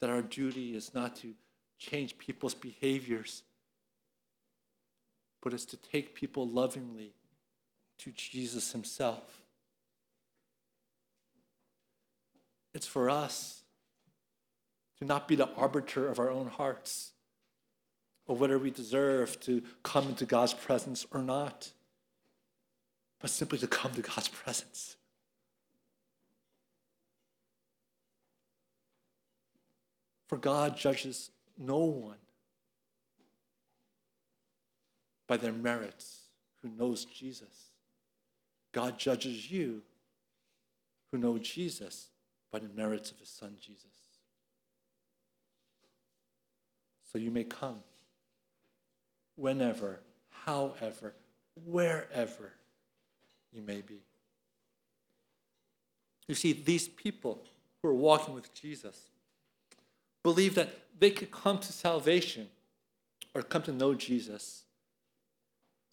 that 0.00 0.10
our 0.10 0.22
duty 0.22 0.74
is 0.74 0.92
not 0.94 1.14
to 1.16 1.34
change 1.78 2.18
people's 2.18 2.54
behaviors, 2.54 3.44
but 5.40 5.54
it's 5.54 5.64
to 5.66 5.76
take 5.76 6.14
people 6.14 6.48
lovingly 6.48 7.12
to 7.98 8.10
Jesus 8.10 8.72
Himself. 8.72 9.42
It's 12.74 12.86
for 12.86 13.08
us 13.08 13.62
to 15.00 15.06
not 15.06 15.28
be 15.28 15.36
the 15.36 15.48
arbiter 15.56 16.08
of 16.08 16.18
our 16.18 16.30
own 16.30 16.48
hearts 16.48 17.12
or 18.26 18.36
whether 18.36 18.58
we 18.58 18.70
deserve 18.70 19.40
to 19.40 19.62
come 19.82 20.08
into 20.08 20.26
God's 20.26 20.54
presence 20.54 21.06
or 21.12 21.22
not, 21.22 21.72
but 23.20 23.30
simply 23.30 23.58
to 23.58 23.66
come 23.66 23.92
to 23.92 24.02
God's 24.02 24.28
presence. 24.28 24.96
For 30.26 30.36
God 30.36 30.76
judges 30.76 31.30
no 31.56 31.78
one 31.78 32.18
by 35.26 35.38
their 35.38 35.52
merits 35.52 36.20
who 36.60 36.68
knows 36.68 37.06
Jesus. 37.06 37.70
God 38.72 38.98
judges 38.98 39.50
you 39.50 39.82
who 41.10 41.18
know 41.18 41.38
Jesus 41.38 42.08
by 42.52 42.58
the 42.58 42.68
merits 42.68 43.10
of 43.10 43.18
his 43.18 43.30
son 43.30 43.56
Jesus. 43.58 43.97
So 47.10 47.18
you 47.18 47.30
may 47.30 47.44
come 47.44 47.80
whenever, 49.36 50.00
however, 50.44 51.14
wherever 51.64 52.52
you 53.52 53.62
may 53.62 53.80
be. 53.80 54.02
You 56.26 56.34
see, 56.34 56.52
these 56.52 56.88
people 56.88 57.42
who 57.80 57.88
are 57.88 57.94
walking 57.94 58.34
with 58.34 58.52
Jesus 58.52 59.08
believe 60.22 60.54
that 60.56 60.68
they 60.98 61.10
could 61.10 61.30
come 61.30 61.58
to 61.58 61.72
salvation 61.72 62.48
or 63.34 63.42
come 63.42 63.62
to 63.62 63.72
know 63.72 63.94
Jesus 63.94 64.64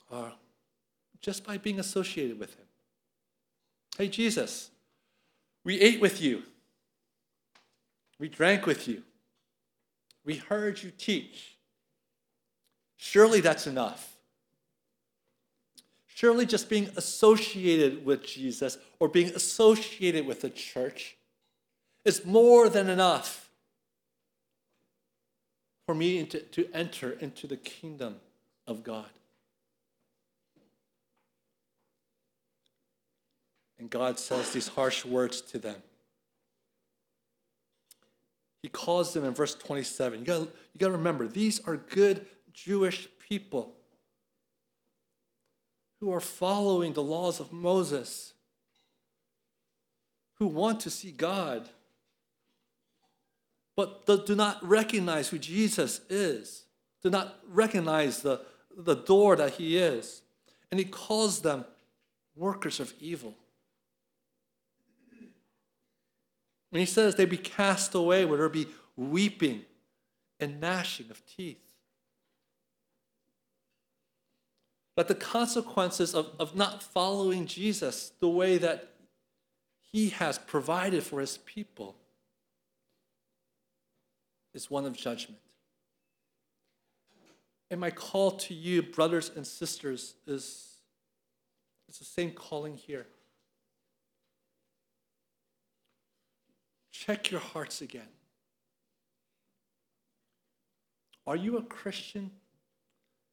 or 0.09 0.33
just 1.21 1.45
by 1.45 1.57
being 1.57 1.79
associated 1.79 2.39
with 2.39 2.55
him. 2.55 2.65
Hey, 3.97 4.09
Jesus, 4.09 4.69
we 5.63 5.79
ate 5.79 6.01
with 6.01 6.21
you, 6.21 6.43
we 8.19 8.27
drank 8.27 8.65
with 8.65 8.87
you, 8.87 9.03
we 10.25 10.37
heard 10.37 10.81
you 10.81 10.91
teach. 10.91 11.57
Surely 12.97 13.39
that's 13.39 13.67
enough. 13.67 14.17
Surely 16.07 16.45
just 16.45 16.69
being 16.69 16.89
associated 16.95 18.05
with 18.05 18.25
Jesus 18.25 18.77
or 18.99 19.07
being 19.07 19.29
associated 19.29 20.25
with 20.25 20.41
the 20.41 20.49
church 20.49 21.17
is 22.03 22.25
more 22.25 22.69
than 22.69 22.89
enough 22.89 23.49
for 25.85 25.93
me 25.93 26.25
to, 26.25 26.39
to 26.39 26.67
enter 26.73 27.11
into 27.11 27.47
the 27.47 27.57
kingdom 27.57 28.15
of 28.65 28.83
God. 28.83 29.05
And 33.77 33.89
God 33.89 34.17
says 34.17 34.51
these 34.51 34.69
harsh 34.69 35.05
words 35.05 35.41
to 35.41 35.59
them. 35.59 35.83
He 38.65 38.69
calls 38.69 39.13
them 39.13 39.23
in 39.23 39.35
verse 39.35 39.53
27. 39.53 40.21
You 40.21 40.25
got 40.25 40.39
you 40.41 40.79
to 40.79 40.89
remember, 40.89 41.27
these 41.27 41.61
are 41.67 41.77
good 41.77 42.25
Jewish 42.51 43.07
people 43.29 43.75
who 45.99 46.11
are 46.11 46.19
following 46.19 46.93
the 46.93 47.03
laws 47.03 47.39
of 47.39 47.53
Moses, 47.53 48.33
who 50.39 50.47
want 50.47 50.79
to 50.79 50.89
see 50.89 51.11
God, 51.11 51.69
but 53.75 54.07
do 54.25 54.33
not 54.33 54.67
recognize 54.67 55.29
who 55.29 55.37
Jesus 55.37 56.01
is, 56.09 56.63
do 57.03 57.11
not 57.11 57.37
recognize 57.47 58.23
the, 58.23 58.41
the 58.75 58.95
door 58.95 59.35
that 59.35 59.51
he 59.51 59.77
is. 59.77 60.23
And 60.71 60.79
he 60.79 60.87
calls 60.87 61.41
them 61.41 61.65
workers 62.35 62.79
of 62.79 62.95
evil. 62.99 63.35
And 66.75 66.81
he 66.81 66.85
says 66.85 67.15
they'd 67.15 67.29
be 67.29 67.37
cast 67.37 67.95
away 67.95 68.25
where 68.25 68.37
there'd 68.37 68.51
be 68.51 68.67
weeping 68.97 69.63
and 70.41 70.59
gnashing 70.59 71.09
of 71.09 71.25
teeth. 71.25 71.71
But 74.93 75.07
the 75.07 75.15
consequences 75.15 76.13
of, 76.13 76.31
of 76.37 76.53
not 76.53 76.83
following 76.83 77.45
Jesus 77.45 78.11
the 78.19 78.27
way 78.27 78.57
that 78.57 78.89
he 79.89 80.09
has 80.09 80.37
provided 80.37 81.03
for 81.03 81.21
his 81.21 81.37
people 81.37 81.95
is 84.53 84.69
one 84.69 84.85
of 84.85 84.97
judgment. 84.97 85.39
And 87.71 87.79
my 87.79 87.89
call 87.89 88.31
to 88.31 88.53
you, 88.53 88.83
brothers 88.83 89.31
and 89.33 89.47
sisters, 89.47 90.15
is 90.27 90.79
it's 91.87 91.99
the 91.99 92.03
same 92.03 92.31
calling 92.31 92.75
here. 92.75 93.07
Check 96.97 97.29
your 97.29 97.41
hearts 97.41 97.81
again. 97.81 98.07
Are 101.27 101.35
you 101.35 101.57
a 101.57 101.61
Christian 101.61 102.31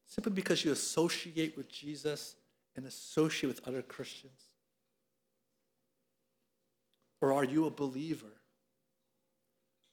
simply 0.05 0.33
because 0.33 0.65
you 0.65 0.73
associate 0.73 1.57
with 1.57 1.71
Jesus 1.71 2.35
and 2.75 2.85
associate 2.87 3.49
with 3.49 3.67
other 3.67 3.81
Christians? 3.81 4.49
Or 7.21 7.33
are 7.33 7.45
you 7.45 7.67
a 7.67 7.71
believer 7.71 8.35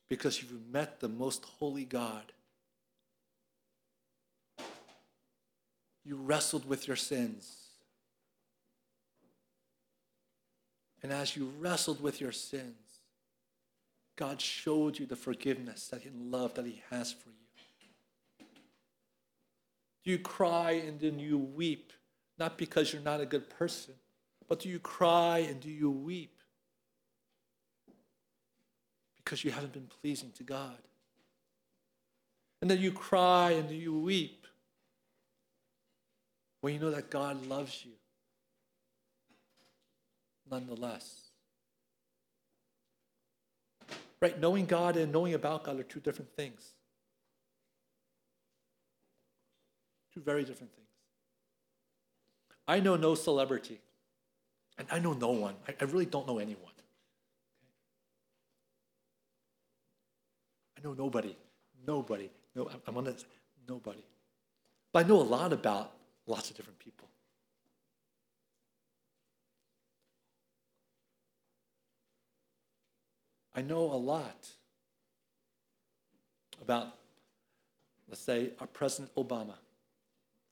because 0.09 0.41
you've 0.41 0.67
met 0.71 0.99
the 0.99 1.09
most 1.09 1.45
holy 1.45 1.85
God? 1.85 2.31
You 6.03 6.15
wrestled 6.15 6.67
with 6.67 6.87
your 6.87 6.97
sins. 6.97 7.55
And 11.03 11.13
as 11.13 11.35
you 11.35 11.53
wrestled 11.59 12.01
with 12.01 12.19
your 12.19 12.31
sins, 12.31 12.88
God 14.19 14.41
showed 14.41 14.99
you 14.99 15.05
the 15.05 15.15
forgiveness 15.15 15.87
that 15.87 16.03
and 16.03 16.29
love 16.29 16.55
that 16.55 16.65
He 16.65 16.83
has 16.89 17.13
for 17.13 17.29
you. 17.29 18.45
Do 20.03 20.11
you 20.11 20.19
cry 20.19 20.71
and 20.71 20.99
then 20.99 21.19
you 21.19 21.37
weep, 21.37 21.93
not 22.37 22.57
because 22.57 22.91
you're 22.91 23.01
not 23.01 23.21
a 23.21 23.25
good 23.25 23.49
person, 23.49 23.93
but 24.49 24.59
do 24.59 24.67
you 24.67 24.77
cry 24.77 25.37
and 25.37 25.61
do 25.61 25.69
you 25.69 25.89
weep 25.89 26.35
because 29.15 29.45
you 29.45 29.51
haven't 29.51 29.71
been 29.71 29.89
pleasing 30.01 30.33
to 30.35 30.43
God? 30.43 30.79
And 32.61 32.69
then 32.69 32.79
you 32.79 32.91
cry 32.91 33.51
and 33.51 33.69
do 33.69 33.75
you 33.75 33.97
weep 33.97 34.47
when 36.59 36.73
you 36.73 36.79
know 36.81 36.91
that 36.91 37.09
God 37.09 37.45
loves 37.45 37.85
you 37.85 37.93
nonetheless? 40.51 41.28
Right? 44.21 44.39
Knowing 44.39 44.65
God 44.65 44.97
and 44.97 45.11
knowing 45.11 45.33
about 45.33 45.63
God 45.63 45.79
are 45.79 45.83
two 45.83 45.99
different 45.99 46.31
things. 46.35 46.73
Two 50.13 50.21
very 50.21 50.43
different 50.43 50.73
things. 50.73 50.87
I 52.67 52.79
know 52.79 52.95
no 52.95 53.15
celebrity, 53.15 53.79
and 54.77 54.87
I 54.91 54.99
know 54.99 55.13
no 55.13 55.31
one. 55.31 55.55
I, 55.67 55.75
I 55.81 55.85
really 55.85 56.05
don't 56.05 56.27
know 56.27 56.37
anyone. 56.39 56.71
I 60.77 60.81
know 60.83 60.93
nobody. 60.93 61.35
Nobody. 61.85 62.29
No, 62.55 62.69
I'm 62.87 62.97
on 62.97 63.05
this. 63.05 63.25
Nobody. 63.67 64.03
But 64.91 65.05
I 65.05 65.07
know 65.07 65.21
a 65.21 65.23
lot 65.23 65.53
about 65.53 65.93
lots 66.27 66.49
of 66.49 66.57
different 66.57 66.79
people. 66.79 67.07
I 73.59 73.61
know 73.61 73.91
a 73.91 73.99
lot 74.15 74.47
about, 76.61 76.95
let's 78.07 78.21
say, 78.21 78.51
our 78.61 78.67
President 78.67 79.13
Obama 79.15 79.55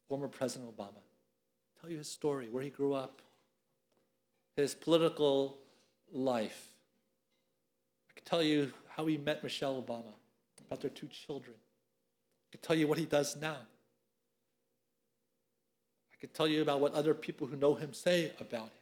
former 0.10 0.28
President 0.28 0.76
Obama. 0.76 1.00
Tell 1.80 1.90
you 1.90 2.00
his 2.00 2.10
story, 2.10 2.50
where 2.50 2.62
he 2.62 2.70
grew 2.70 2.94
up, 2.94 3.22
his 4.58 4.76
political 4.76 5.58
life. 6.12 6.70
I 8.10 8.20
can 8.20 8.26
tell 8.26 8.44
you 8.44 8.74
how 8.90 9.06
he 9.06 9.18
met 9.18 9.42
Michelle 9.42 9.82
Obama, 9.82 10.14
about 10.66 10.82
their 10.82 10.90
two 10.90 11.08
children. 11.08 11.56
I 11.56 12.58
can 12.58 12.62
tell 12.62 12.76
you 12.76 12.88
what 12.88 12.98
he 12.98 13.06
does 13.06 13.38
now. 13.38 13.58
I 16.12 16.16
can 16.20 16.30
tell 16.32 16.50
you 16.50 16.62
about 16.62 16.82
what 16.82 16.94
other 16.94 17.14
people 17.14 17.48
who 17.48 17.56
know 17.56 17.76
him 17.76 17.94
say 17.94 18.34
about 18.42 18.64
him. 18.64 18.77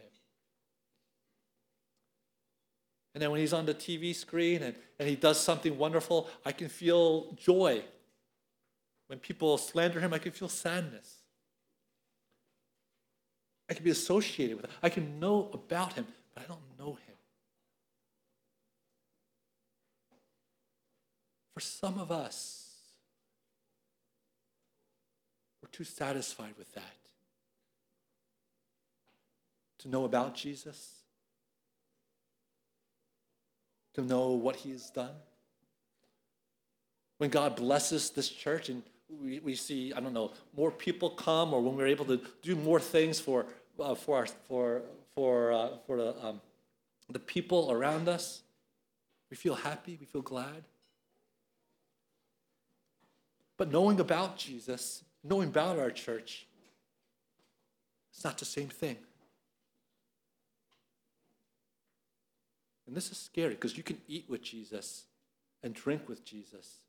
And 3.15 3.21
then 3.21 3.32
when 3.32 3.39
he's 3.39 3.54
on 3.54 3.65
the 3.65 3.73
TV 3.73 4.13
screen 4.13 4.62
and, 4.62 4.75
and 4.99 5.10
he 5.10 5.15
does 5.15 5.39
something 5.39 5.75
wonderful, 5.78 6.30
I 6.45 6.51
can 6.51 6.69
feel 6.69 7.32
joy 7.34 7.82
when 9.08 9.19
people 9.19 9.58
slander 9.58 9.99
him, 9.99 10.13
I 10.13 10.17
can 10.17 10.32
feel 10.32 10.49
sadness. 10.49 11.19
I 13.69 13.73
can 13.73 13.84
be 13.84 13.91
associated 13.91 14.58
with 14.58 14.65
him. 14.65 14.71
I 14.82 14.89
can 14.89 15.19
know 15.19 15.49
about 15.54 15.93
him, 15.93 16.06
but 16.34 16.43
I 16.43 16.47
don't 16.47 16.60
know 16.78 16.93
him. 16.93 17.15
For 21.54 21.60
some 21.60 21.99
of 21.99 22.12
us, 22.12 22.73
we're 25.62 25.69
too 25.69 25.84
satisfied 25.84 26.54
with 26.58 26.73
that. 26.73 26.84
To 29.80 29.88
know 29.88 30.04
about 30.04 30.36
Jesus, 30.36 31.05
to 33.95 34.01
know 34.01 34.29
what 34.29 34.58
he 34.58 34.71
has 34.71 34.89
done. 34.89 35.15
When 37.17 37.29
God 37.29 37.55
blesses 37.55 38.10
this 38.10 38.29
church 38.29 38.69
and 38.69 38.84
we, 39.10 39.39
we 39.39 39.55
see, 39.55 39.93
I 39.93 39.99
don't 39.99 40.13
know, 40.13 40.31
more 40.55 40.71
people 40.71 41.10
come 41.10 41.53
or 41.53 41.62
when 41.62 41.75
we're 41.75 41.88
able 41.88 42.05
to 42.05 42.19
do 42.41 42.55
more 42.55 42.79
things 42.79 43.19
for, 43.19 43.45
uh, 43.79 43.95
for, 43.95 44.17
our, 44.17 44.25
for, 44.47 44.81
for, 45.15 45.51
uh, 45.51 45.69
for 45.88 45.97
the, 45.97 46.25
um, 46.25 46.41
the 47.10 47.19
people 47.19 47.71
around 47.71 48.10
us, 48.10 48.41
we 49.29 49.38
feel 49.38 49.55
happy, 49.55 49.97
we 49.99 50.05
feel 50.05 50.21
glad. 50.21 50.63
But 53.58 53.71
knowing 53.71 53.99
about 53.99 54.38
Jesus, 54.38 55.03
knowing 55.23 55.49
about 55.49 55.79
our 55.79 55.91
church, 55.91 56.45
it's 58.12 58.23
not 58.23 58.38
the 58.38 58.45
same 58.45 58.67
thing. 58.67 58.97
And 62.88 62.95
this 62.95 63.12
is 63.12 63.17
scary 63.17 63.56
because 63.56 63.78
you 63.78 63.84
can 63.84 63.98
eat 64.08 64.26
with 64.30 64.41
Jesus 64.41 65.06
and 65.63 65.74
drink 65.74 66.08
with 66.08 66.24
Jesus, 66.24 66.80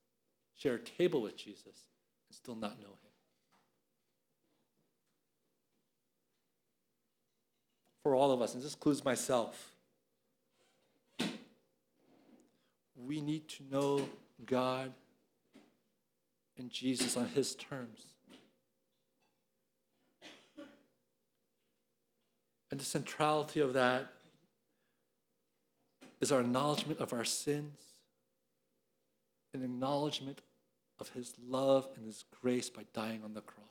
share 0.55 0.75
a 0.75 0.79
table 0.79 1.23
with 1.23 1.37
Jesus, 1.37 1.65
and 1.65 2.37
still 2.37 2.55
not 2.55 2.79
know 2.79 2.89
him. 2.89 3.11
For 8.03 8.15
all 8.15 8.31
of 8.31 8.43
us, 8.43 8.55
and 8.55 8.63
this 8.63 8.75
includes 8.75 9.05
myself, 9.05 9.73
we 12.97 13.21
need 13.21 13.49
to 13.49 13.65
know 13.71 14.09
God 14.45 14.93
and 16.59 16.71
Jesus 16.71 17.17
on 17.17 17.29
his 17.29 17.55
terms. 17.55 18.07
And 22.71 22.81
the 22.81 22.85
centrality 22.85 23.61
of 23.61 23.73
that 23.75 24.13
is 26.21 26.33
our 26.33 26.41
acknowledgement 26.41 27.01
of 27.01 27.13
our 27.13 27.25
sins, 27.25 27.79
an 29.53 29.63
acknowledgement 29.63 30.41
of 30.99 31.11
his 31.11 31.35
love 31.49 31.89
and 31.97 32.07
his 32.07 32.25
grace 32.41 32.71
by 32.71 32.83
dying 32.95 33.23
on 33.25 33.35
the 33.35 33.43
cross. 33.43 33.65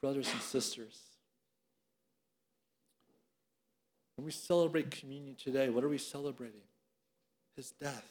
Brothers 0.00 0.30
and 0.32 0.40
sisters, 0.40 1.00
when 4.16 4.24
we 4.24 4.32
celebrate 4.32 4.90
communion 4.90 5.34
today, 5.34 5.68
what 5.70 5.82
are 5.82 5.88
we 5.88 5.98
celebrating? 5.98 6.60
His 7.56 7.70
death. 7.70 8.04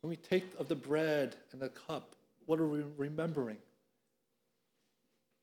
When 0.00 0.10
we 0.10 0.16
take 0.16 0.44
of 0.58 0.68
the 0.68 0.74
bread 0.74 1.36
and 1.52 1.60
the 1.60 1.68
cup, 1.68 2.14
what 2.46 2.60
are 2.60 2.66
we 2.66 2.82
remembering? 2.96 3.58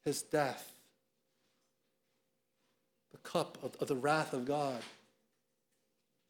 His 0.05 0.21
death. 0.21 0.72
Cup 3.23 3.57
of, 3.63 3.75
of 3.79 3.87
the 3.87 3.95
wrath 3.95 4.33
of 4.33 4.45
God 4.45 4.81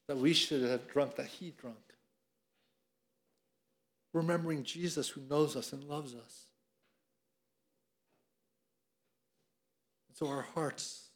that 0.07 0.17
we 0.17 0.33
should 0.33 0.61
have 0.63 0.87
drunk, 0.87 1.15
that 1.15 1.27
he 1.27 1.53
drunk. 1.57 1.77
Remembering 4.13 4.63
Jesus 4.63 5.09
who 5.09 5.21
knows 5.29 5.55
us 5.55 5.73
and 5.73 5.83
loves 5.85 6.13
us. 6.13 6.45
So 10.13 10.27
our 10.27 10.45
hearts 10.53 11.09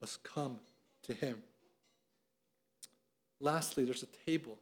must 0.00 0.22
come 0.22 0.58
to 1.04 1.14
him. 1.14 1.42
Lastly, 3.40 3.84
there's 3.84 4.02
a 4.02 4.30
table 4.30 4.58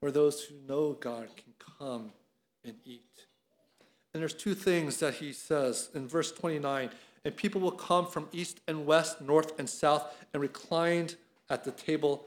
where 0.00 0.12
those 0.12 0.42
who 0.42 0.54
know 0.66 0.92
God 0.92 1.28
can 1.36 1.54
come 1.78 2.12
and 2.64 2.74
eat. 2.84 3.26
And 4.12 4.20
there's 4.20 4.34
two 4.34 4.54
things 4.54 4.98
that 4.98 5.14
he 5.14 5.32
says 5.32 5.88
in 5.94 6.06
verse 6.06 6.30
29 6.32 6.90
and 7.24 7.34
people 7.36 7.60
will 7.60 7.72
come 7.72 8.06
from 8.06 8.28
east 8.32 8.60
and 8.68 8.84
west, 8.84 9.20
north 9.20 9.58
and 9.58 9.68
south, 9.68 10.14
and 10.32 10.42
reclined 10.42 11.16
at 11.48 11.64
the 11.64 11.70
table 11.70 12.26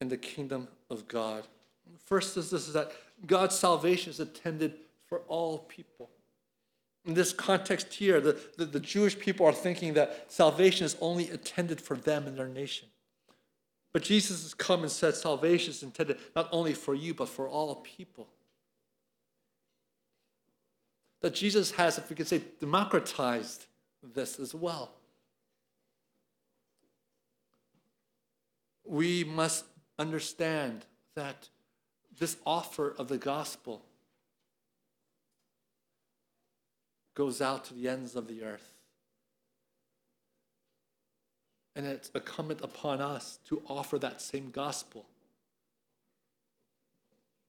in 0.00 0.08
the 0.08 0.16
kingdom 0.16 0.68
of 0.90 1.08
God. 1.08 1.46
First 2.04 2.36
is 2.36 2.50
this 2.50 2.68
is 2.68 2.74
that 2.74 2.92
God's 3.26 3.58
salvation 3.58 4.10
is 4.10 4.20
intended 4.20 4.74
for 5.06 5.20
all 5.28 5.58
people. 5.58 6.10
In 7.04 7.14
this 7.14 7.32
context 7.32 7.92
here, 7.92 8.20
the, 8.20 8.38
the, 8.56 8.64
the, 8.64 8.80
Jewish 8.80 9.18
people 9.18 9.44
are 9.44 9.52
thinking 9.52 9.92
that 9.94 10.32
salvation 10.32 10.86
is 10.86 10.96
only 11.00 11.28
intended 11.28 11.80
for 11.80 11.96
them 11.96 12.26
and 12.26 12.38
their 12.38 12.48
nation. 12.48 12.88
But 13.92 14.02
Jesus 14.02 14.42
has 14.42 14.54
come 14.54 14.82
and 14.82 14.90
said 14.90 15.14
salvation 15.14 15.70
is 15.70 15.82
intended 15.82 16.18
not 16.34 16.48
only 16.50 16.72
for 16.72 16.94
you, 16.94 17.12
but 17.12 17.28
for 17.28 17.46
all 17.46 17.76
people. 17.76 18.28
That 21.20 21.34
Jesus 21.34 21.72
has, 21.72 21.98
if 21.98 22.08
we 22.08 22.16
could 22.16 22.26
say, 22.26 22.42
democratized 22.58 23.66
this 24.12 24.38
as 24.38 24.54
well. 24.54 24.92
We 28.84 29.24
must 29.24 29.64
understand 29.98 30.84
that 31.14 31.48
this 32.18 32.36
offer 32.44 32.94
of 32.98 33.08
the 33.08 33.18
gospel 33.18 33.82
goes 37.14 37.40
out 37.40 37.64
to 37.66 37.74
the 37.74 37.88
ends 37.88 38.16
of 38.16 38.28
the 38.28 38.42
earth. 38.42 38.74
And 41.76 41.86
it's 41.86 42.10
incumbent 42.14 42.60
upon 42.62 43.00
us 43.00 43.38
to 43.48 43.62
offer 43.68 43.98
that 43.98 44.20
same 44.20 44.50
gospel 44.50 45.06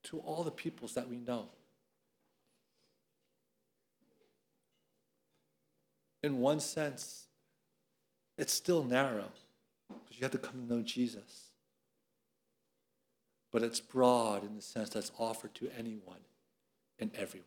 to 0.04 0.20
all 0.20 0.44
the 0.44 0.52
peoples 0.52 0.94
that 0.94 1.10
we 1.10 1.18
know. 1.18 1.50
In 6.26 6.40
one 6.40 6.60
sense, 6.60 7.28
it's 8.36 8.52
still 8.52 8.84
narrow 8.84 9.30
because 9.88 10.18
you 10.18 10.24
have 10.24 10.32
to 10.32 10.40
come 10.40 10.66
to 10.66 10.74
know 10.74 10.82
Jesus. 10.82 11.50
But 13.52 13.62
it's 13.62 13.80
broad 13.80 14.44
in 14.44 14.56
the 14.56 14.62
sense 14.64 14.90
that 14.90 15.00
it's 15.00 15.12
offered 15.20 15.54
to 15.54 15.70
anyone 15.78 16.18
and 16.98 17.12
everyone. 17.16 17.46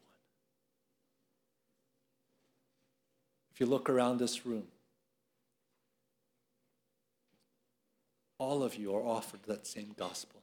If 3.53 3.59
you 3.59 3.67
look 3.67 3.91
around 3.91 4.19
this 4.19 4.47
room, 4.47 4.69
all 8.39 8.63
of 8.63 8.77
you 8.77 8.95
are 8.95 9.03
offered 9.03 9.41
that 9.49 9.67
same 9.67 9.97
gospel. 9.99 10.41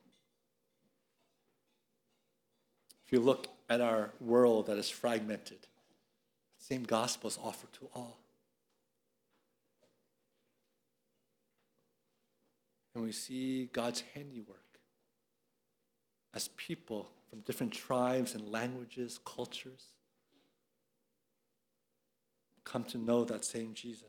If 3.05 3.13
you 3.13 3.21
look 3.21 3.47
at 3.69 3.79
our 3.79 4.09
world 4.19 4.65
that 4.65 4.77
is 4.77 4.89
fragmented, 4.89 5.61
the 6.59 6.65
same 6.65 6.83
gospel 6.83 7.29
is 7.29 7.39
offered 7.41 7.71
to 7.71 7.87
all. 7.95 8.17
And 12.95 13.03
we 13.03 13.11
see 13.11 13.69
God's 13.73 14.03
handiwork 14.13 14.79
as 16.33 16.47
people 16.55 17.09
from 17.29 17.41
different 17.41 17.73
tribes 17.73 18.33
and 18.33 18.49
languages, 18.49 19.19
cultures, 19.25 19.87
come 22.63 22.85
to 22.85 22.97
know 22.97 23.25
that 23.25 23.43
same 23.43 23.73
Jesus. 23.73 24.03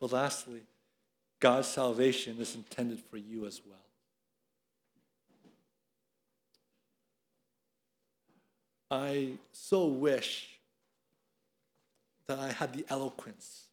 But 0.00 0.12
lastly, 0.12 0.62
God's 1.40 1.66
salvation 1.68 2.36
is 2.40 2.54
intended 2.54 3.00
for 3.00 3.16
you 3.16 3.44
as 3.44 3.60
well. 3.68 3.78
I 8.90 9.32
so 9.52 9.86
wish 9.86 10.60
that 12.26 12.38
I 12.38 12.52
had 12.52 12.72
the 12.72 12.86
eloquence 12.88 13.67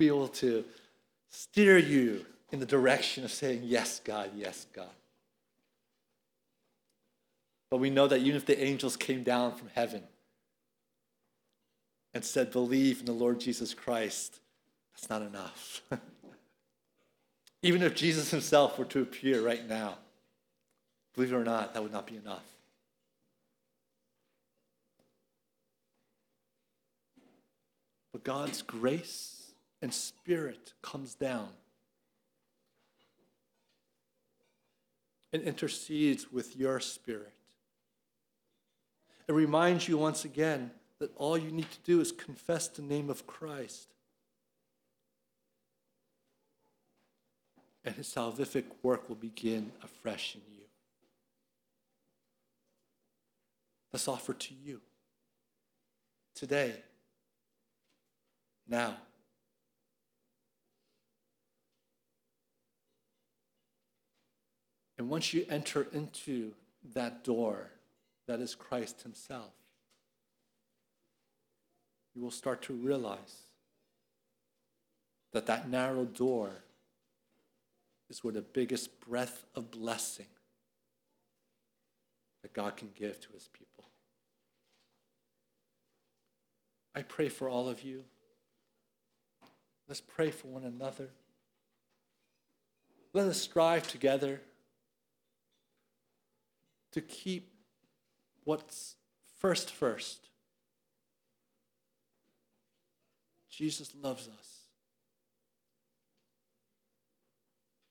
be 0.00 0.08
able 0.08 0.28
to 0.28 0.64
steer 1.28 1.76
you 1.76 2.24
in 2.50 2.58
the 2.58 2.66
direction 2.66 3.22
of 3.22 3.30
saying, 3.30 3.60
Yes, 3.62 4.00
God, 4.02 4.30
yes, 4.34 4.66
God. 4.74 4.88
But 7.70 7.76
we 7.76 7.90
know 7.90 8.08
that 8.08 8.20
even 8.20 8.34
if 8.34 8.46
the 8.46 8.60
angels 8.60 8.96
came 8.96 9.22
down 9.22 9.54
from 9.54 9.68
heaven 9.74 10.02
and 12.14 12.24
said, 12.24 12.50
Believe 12.50 13.00
in 13.00 13.06
the 13.06 13.12
Lord 13.12 13.38
Jesus 13.38 13.74
Christ, 13.74 14.40
that's 14.94 15.10
not 15.10 15.22
enough. 15.22 15.82
Even 17.62 17.82
if 17.82 17.94
Jesus 17.94 18.30
himself 18.30 18.78
were 18.78 18.86
to 18.86 19.02
appear 19.02 19.42
right 19.42 19.68
now, 19.68 19.98
believe 21.14 21.30
it 21.30 21.36
or 21.36 21.44
not, 21.44 21.74
that 21.74 21.82
would 21.82 21.92
not 21.92 22.06
be 22.06 22.16
enough. 22.16 22.42
But 28.12 28.24
God's 28.24 28.62
grace 28.62 29.39
and 29.82 29.92
spirit 29.92 30.74
comes 30.82 31.14
down 31.14 31.48
and 35.32 35.42
intercedes 35.42 36.30
with 36.32 36.56
your 36.56 36.80
spirit. 36.80 37.32
It 39.28 39.32
reminds 39.32 39.88
you 39.88 39.96
once 39.96 40.24
again 40.24 40.72
that 40.98 41.12
all 41.16 41.38
you 41.38 41.50
need 41.50 41.70
to 41.70 41.78
do 41.84 42.00
is 42.00 42.12
confess 42.12 42.68
the 42.68 42.82
name 42.82 43.08
of 43.08 43.26
Christ. 43.26 43.88
And 47.84 47.94
his 47.94 48.08
salvific 48.08 48.64
work 48.82 49.08
will 49.08 49.16
begin 49.16 49.72
afresh 49.82 50.34
in 50.34 50.42
you. 50.52 50.64
Let's 53.92 54.06
offer 54.06 54.34
to 54.34 54.54
you 54.54 54.80
today, 56.34 56.74
now. 58.68 58.96
And 65.00 65.08
once 65.08 65.32
you 65.32 65.46
enter 65.48 65.86
into 65.94 66.52
that 66.92 67.24
door 67.24 67.70
that 68.26 68.38
is 68.38 68.54
Christ 68.54 69.00
Himself, 69.00 69.54
you 72.14 72.20
will 72.20 72.30
start 72.30 72.60
to 72.64 72.74
realize 72.74 73.44
that 75.32 75.46
that 75.46 75.70
narrow 75.70 76.04
door 76.04 76.50
is 78.10 78.22
where 78.22 78.34
the 78.34 78.42
biggest 78.42 79.00
breath 79.00 79.46
of 79.54 79.70
blessing 79.70 80.26
that 82.42 82.52
God 82.52 82.76
can 82.76 82.90
give 82.94 83.18
to 83.20 83.28
his 83.32 83.48
people. 83.48 83.86
I 86.94 87.00
pray 87.00 87.30
for 87.30 87.48
all 87.48 87.70
of 87.70 87.82
you. 87.82 88.04
Let's 89.88 90.02
pray 90.02 90.30
for 90.30 90.48
one 90.48 90.64
another. 90.64 91.08
Let 93.14 93.26
us 93.28 93.40
strive 93.40 93.88
together 93.88 94.42
to 96.92 97.00
keep 97.00 97.52
what's 98.44 98.96
first 99.38 99.70
first. 99.70 100.28
Jesus 103.48 103.92
loves 104.00 104.28
us. 104.28 104.60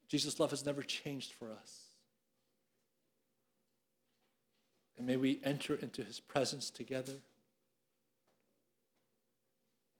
Jesus' 0.07 0.39
love 0.39 0.49
has 0.49 0.65
never 0.65 0.81
changed 0.81 1.33
for 1.33 1.51
us. 1.51 1.83
And 4.97 5.05
may 5.05 5.17
we 5.17 5.39
enter 5.43 5.75
into 5.75 6.03
his 6.03 6.19
presence 6.19 6.69
together. 6.69 7.13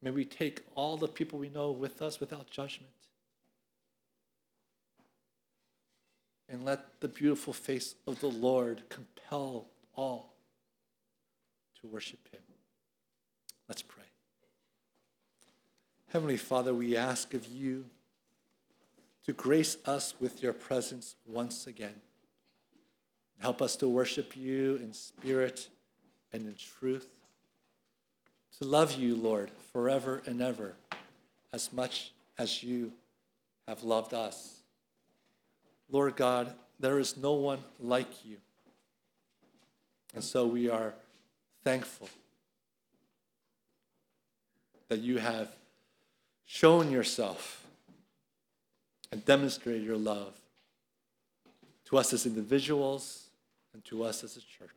May 0.01 0.12
we 0.12 0.25
take 0.25 0.62
all 0.75 0.97
the 0.97 1.07
people 1.07 1.39
we 1.39 1.49
know 1.49 1.71
with 1.71 2.01
us 2.01 2.19
without 2.19 2.49
judgment. 2.49 2.91
And 6.51 6.65
let 6.65 6.99
the 6.99 7.07
beautiful 7.07 7.53
face 7.53 7.95
of 8.07 8.19
the 8.21 8.29
Lord 8.29 8.81
compel 8.89 9.67
all 9.95 10.33
to 11.79 11.88
worship 11.88 12.27
him. 12.31 12.41
Let's 13.67 13.83
pray. 13.83 14.03
Heavenly 16.07 16.38
Father, 16.38 16.73
we 16.73 16.97
ask 16.97 17.35
of 17.35 17.45
you 17.47 17.85
to 19.25 19.33
grace 19.33 19.77
us 19.85 20.15
with 20.19 20.41
your 20.41 20.53
presence 20.53 21.15
once 21.27 21.67
again. 21.67 22.01
Help 23.39 23.62
us 23.62 23.75
to 23.77 23.88
worship 23.88 24.35
you 24.35 24.77
in 24.77 24.91
spirit 24.91 25.69
and 26.33 26.47
in 26.47 26.55
truth. 26.55 27.07
To 28.59 28.65
love 28.65 28.95
you, 28.95 29.15
Lord, 29.15 29.51
forever 29.71 30.23
and 30.25 30.41
ever, 30.41 30.73
as 31.53 31.71
much 31.71 32.12
as 32.39 32.63
you 32.63 32.91
have 33.67 33.83
loved 33.83 34.15
us. 34.15 34.59
Lord 35.91 36.15
God, 36.15 36.54
there 36.80 36.99
is 36.99 37.17
no 37.17 37.34
one 37.34 37.60
like 37.80 38.25
you. 38.25 38.38
And 40.13 40.23
so 40.23 40.45
we 40.45 40.69
are 40.69 40.93
thankful 41.63 42.10
that 44.88 44.99
you 44.99 45.17
have 45.17 45.49
shown 46.45 46.91
yourself 46.91 47.65
and 49.12 49.23
demonstrated 49.25 49.84
your 49.84 49.97
love 49.97 50.34
to 51.86 51.97
us 51.97 52.13
as 52.13 52.25
individuals 52.25 53.28
and 53.73 53.84
to 53.86 54.04
us 54.04 54.23
as 54.23 54.38
a 54.38 54.41
church. 54.41 54.69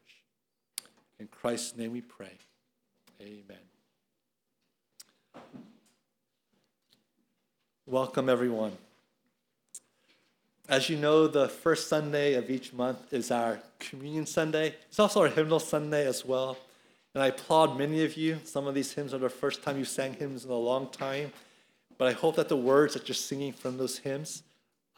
In 1.18 1.28
Christ's 1.28 1.76
name 1.76 1.92
we 1.92 2.00
pray. 2.00 2.32
Amen. 3.20 3.58
Welcome, 7.86 8.28
everyone. 8.28 8.72
As 10.68 10.88
you 10.88 10.96
know, 10.96 11.26
the 11.26 11.48
first 11.48 11.88
Sunday 11.88 12.34
of 12.34 12.48
each 12.48 12.72
month 12.72 13.12
is 13.12 13.32
our 13.32 13.58
Communion 13.80 14.24
Sunday. 14.24 14.76
It's 14.88 15.00
also 15.00 15.22
our 15.22 15.28
Hymnal 15.28 15.58
Sunday 15.58 16.06
as 16.06 16.24
well. 16.24 16.56
And 17.14 17.22
I 17.22 17.26
applaud 17.26 17.76
many 17.76 18.04
of 18.04 18.16
you. 18.16 18.38
Some 18.44 18.68
of 18.68 18.74
these 18.74 18.92
hymns 18.92 19.12
are 19.12 19.18
the 19.18 19.28
first 19.28 19.64
time 19.64 19.76
you 19.76 19.84
sang 19.84 20.14
hymns 20.14 20.44
in 20.44 20.52
a 20.52 20.56
long 20.56 20.88
time. 20.90 21.32
But 21.98 22.08
I 22.08 22.12
hope 22.12 22.36
that 22.36 22.48
the 22.48 22.56
words 22.56 22.94
that 22.94 23.08
you're 23.08 23.16
singing 23.16 23.52
from 23.52 23.76
those 23.76 23.98
hymns 23.98 24.44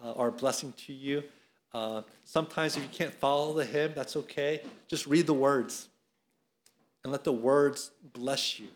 uh, 0.04 0.12
are 0.12 0.28
a 0.28 0.32
blessing 0.32 0.74
to 0.86 0.92
you. 0.92 1.24
Uh, 1.72 2.02
sometimes 2.24 2.76
if 2.76 2.82
you 2.82 2.88
can't 2.90 3.14
follow 3.14 3.54
the 3.54 3.64
hymn, 3.64 3.92
that's 3.96 4.16
okay. 4.16 4.60
Just 4.86 5.06
read 5.06 5.26
the 5.26 5.34
words 5.34 5.88
and 7.02 7.10
let 7.10 7.24
the 7.24 7.32
words 7.32 7.90
bless 8.12 8.60
you. 8.60 8.68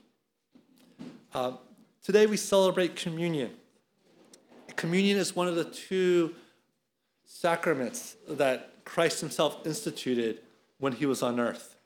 Uh, 1.34 1.52
today 2.02 2.24
we 2.24 2.38
celebrate 2.38 2.96
communion. 2.96 3.50
Communion 4.74 5.18
is 5.18 5.36
one 5.36 5.48
of 5.48 5.54
the 5.54 5.64
two 5.64 6.34
sacraments 7.28 8.16
that 8.26 8.84
Christ 8.84 9.20
himself 9.20 9.64
instituted 9.64 10.40
when 10.78 10.94
he 10.94 11.06
was 11.06 11.22
on 11.22 11.38
earth. 11.38 11.76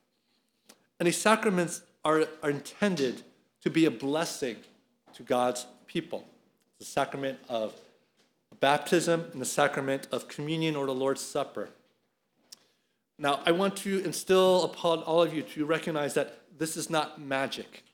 And 0.98 1.06
these 1.06 1.20
sacraments 1.20 1.82
are, 2.04 2.24
are 2.42 2.50
intended 2.50 3.22
to 3.62 3.68
be 3.68 3.84
a 3.84 3.90
blessing 3.90 4.56
to 5.14 5.22
God's 5.22 5.66
people. 5.86 6.24
The 6.78 6.84
sacrament 6.84 7.38
of 7.48 7.74
baptism 8.60 9.26
and 9.32 9.40
the 9.40 9.46
sacrament 9.46 10.06
of 10.12 10.28
communion 10.28 10.76
or 10.76 10.86
the 10.86 10.94
Lord's 10.94 11.20
Supper. 11.20 11.70
Now, 13.18 13.40
I 13.44 13.52
want 13.52 13.76
to 13.78 14.02
instill 14.04 14.64
upon 14.64 15.00
all 15.00 15.22
of 15.22 15.34
you 15.34 15.42
to 15.42 15.66
recognize 15.66 16.14
that 16.14 16.38
this 16.56 16.76
is 16.76 16.88
not 16.88 17.20
magic. 17.20 17.84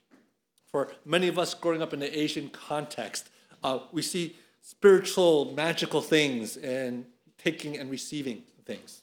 For 0.70 0.92
many 1.04 1.28
of 1.28 1.38
us 1.38 1.54
growing 1.54 1.80
up 1.80 1.94
in 1.94 2.00
the 2.00 2.18
Asian 2.18 2.50
context, 2.50 3.30
uh, 3.64 3.80
we 3.90 4.02
see 4.02 4.37
spiritual, 4.61 5.54
magical 5.54 6.02
things 6.02 6.58
and 6.58 7.06
taking 7.50 7.78
and 7.78 7.90
receiving 7.90 8.42
things. 8.66 9.02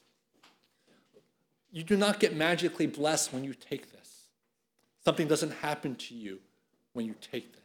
You 1.72 1.82
do 1.82 1.96
not 1.96 2.20
get 2.20 2.36
magically 2.36 2.86
blessed 2.86 3.32
when 3.32 3.42
you 3.42 3.54
take 3.54 3.90
this. 3.92 4.28
Something 5.04 5.26
doesn't 5.26 5.52
happen 5.52 5.96
to 5.96 6.14
you 6.14 6.38
when 6.92 7.06
you 7.06 7.14
take 7.20 7.52
this. 7.52 7.62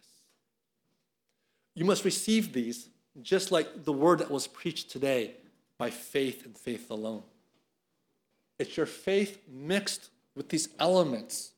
You 1.76 1.86
must 1.86 2.04
receive 2.04 2.52
these 2.52 2.90
just 3.22 3.52
like 3.52 3.84
the 3.84 3.94
word 3.94 4.20
that 4.20 4.32
was 4.32 4.48
preached 4.48 4.90
today 4.90 5.36
by 5.78 5.90
faith 5.90 6.46
and 6.46 6.58
faith 6.58 6.90
alone. 6.90 7.24
It's 8.58 8.76
your 8.76 8.86
faith 8.86 9.40
mixed 9.48 10.10
with 10.36 10.50
these 10.50 10.70
elements 10.80 11.52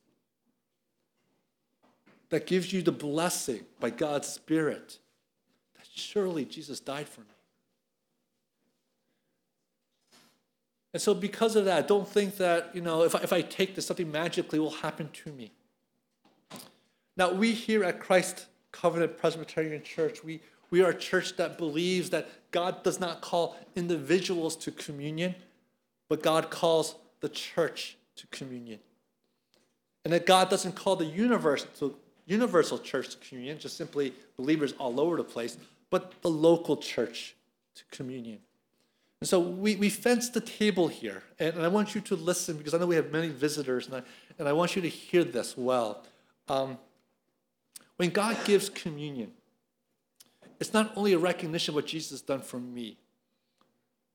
that 2.28 2.46
gives 2.46 2.72
you 2.72 2.82
the 2.82 2.92
blessing 2.92 3.64
by 3.80 3.90
God's 3.90 4.28
Spirit 4.28 4.98
that 5.76 5.86
surely 5.94 6.44
Jesus 6.44 6.80
died 6.80 7.08
for 7.08 7.20
me. 7.20 7.33
And 10.94 11.02
so, 11.02 11.12
because 11.12 11.56
of 11.56 11.64
that, 11.64 11.88
don't 11.88 12.08
think 12.08 12.36
that, 12.36 12.70
you 12.72 12.80
know, 12.80 13.02
if 13.02 13.16
I, 13.16 13.18
if 13.18 13.32
I 13.32 13.42
take 13.42 13.74
this, 13.74 13.84
something 13.84 14.10
magically 14.12 14.60
will 14.60 14.70
happen 14.70 15.10
to 15.24 15.32
me. 15.32 15.50
Now, 17.16 17.32
we 17.32 17.52
here 17.52 17.82
at 17.82 17.98
Christ 17.98 18.46
Covenant 18.70 19.18
Presbyterian 19.18 19.82
Church, 19.82 20.22
we, 20.22 20.40
we 20.70 20.82
are 20.82 20.90
a 20.90 20.96
church 20.96 21.36
that 21.36 21.58
believes 21.58 22.10
that 22.10 22.28
God 22.52 22.84
does 22.84 23.00
not 23.00 23.22
call 23.22 23.56
individuals 23.74 24.54
to 24.56 24.70
communion, 24.70 25.34
but 26.08 26.22
God 26.22 26.48
calls 26.48 26.94
the 27.20 27.28
church 27.28 27.96
to 28.14 28.28
communion. 28.28 28.78
And 30.04 30.12
that 30.12 30.26
God 30.26 30.48
doesn't 30.48 30.76
call 30.76 30.94
the 30.94 31.06
universe 31.06 31.66
to 31.80 31.96
universal 32.26 32.78
church 32.78 33.10
to 33.10 33.16
communion, 33.16 33.58
just 33.58 33.76
simply 33.76 34.12
believers 34.36 34.74
all 34.78 35.00
over 35.00 35.16
the 35.16 35.24
place, 35.24 35.58
but 35.90 36.12
the 36.22 36.30
local 36.30 36.76
church 36.76 37.34
to 37.74 37.82
communion. 37.90 38.38
And 39.24 39.28
so 39.30 39.40
we, 39.40 39.74
we 39.76 39.88
fence 39.88 40.28
the 40.28 40.42
table 40.42 40.86
here, 40.86 41.22
and, 41.38 41.54
and 41.54 41.64
I 41.64 41.68
want 41.68 41.94
you 41.94 42.02
to 42.02 42.14
listen 42.14 42.58
because 42.58 42.74
I 42.74 42.78
know 42.78 42.84
we 42.84 42.96
have 42.96 43.10
many 43.10 43.28
visitors, 43.28 43.86
and 43.86 43.96
I, 43.96 44.02
and 44.38 44.46
I 44.46 44.52
want 44.52 44.76
you 44.76 44.82
to 44.82 44.88
hear 44.90 45.24
this 45.24 45.56
well. 45.56 46.02
Um, 46.46 46.76
when 47.96 48.10
God 48.10 48.36
gives 48.44 48.68
communion, 48.68 49.30
it's 50.60 50.74
not 50.74 50.92
only 50.94 51.14
a 51.14 51.18
recognition 51.18 51.72
of 51.72 51.76
what 51.76 51.86
Jesus 51.86 52.10
has 52.10 52.20
done 52.20 52.42
for 52.42 52.60
me, 52.60 52.98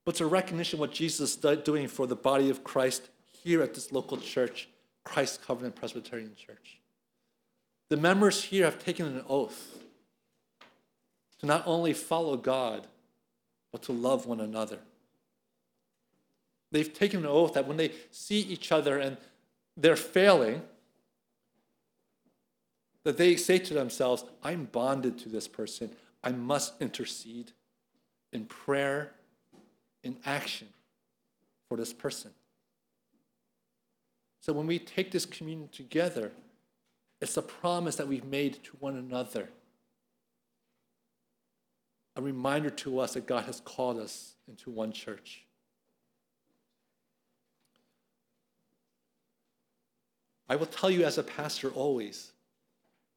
but 0.06 0.12
it's 0.12 0.22
a 0.22 0.28
recognition 0.28 0.78
of 0.78 0.82
what 0.82 0.92
Jesus 0.92 1.44
is 1.44 1.58
doing 1.64 1.88
for 1.88 2.06
the 2.06 2.16
body 2.16 2.52
of 2.52 2.64
Christ 2.64 3.10
here 3.26 3.64
at 3.64 3.74
this 3.74 3.92
local 3.92 4.18
church, 4.18 4.70
Christ 5.04 5.42
Covenant 5.42 5.76
Presbyterian 5.76 6.36
Church. 6.36 6.78
The 7.90 7.98
members 7.98 8.44
here 8.44 8.66
have 8.66 8.78
taken 8.78 9.08
an 9.08 9.24
oath 9.28 9.80
to 11.40 11.48
not 11.48 11.64
only 11.66 11.94
follow 11.94 12.38
God, 12.38 12.86
but 13.72 13.82
to 13.82 13.92
love 13.92 14.28
one 14.28 14.40
another. 14.40 14.78
They've 16.72 16.94
taken 16.94 17.22
an 17.22 17.26
oath 17.26 17.54
that 17.54 17.68
when 17.68 17.78
they 17.78 17.92
see 18.12 18.40
each 18.40 18.72
other 18.72 18.98
and 18.98 19.18
they're 19.76 19.96
failing, 19.96 20.62
that 23.04 23.18
they 23.18 23.36
say 23.36 23.58
to 23.60 23.74
themselves, 23.74 24.24
I'm 24.44 24.66
bonded 24.66 25.18
to 25.20 25.30
this 25.30 25.48
person. 25.48 25.92
I 26.24 26.32
must 26.32 26.80
intercede 26.82 27.52
in 28.32 28.46
prayer, 28.46 29.12
in 30.04 30.18
action 30.26 30.68
for 31.68 31.78
this 31.78 31.94
person. 31.94 32.32
So 34.42 34.54
when 34.54 34.68
we 34.68 34.80
take 34.80 35.12
this 35.12 35.26
communion 35.26 35.70
together, 35.70 36.32
it's 37.22 37.38
a 37.38 37.42
promise 37.42 37.96
that 37.98 38.08
we've 38.08 38.26
made 38.26 38.64
to 38.66 38.72
one 38.80 38.96
another. 38.96 39.50
A 42.16 42.22
reminder 42.22 42.70
to 42.70 43.00
us 43.00 43.14
that 43.14 43.26
God 43.26 43.46
has 43.46 43.60
called 43.60 43.98
us 43.98 44.36
into 44.48 44.70
one 44.70 44.92
church. 44.92 45.44
I 50.50 50.56
will 50.56 50.66
tell 50.66 50.90
you 50.90 51.04
as 51.04 51.18
a 51.18 51.24
pastor 51.24 51.70
always 51.70 52.32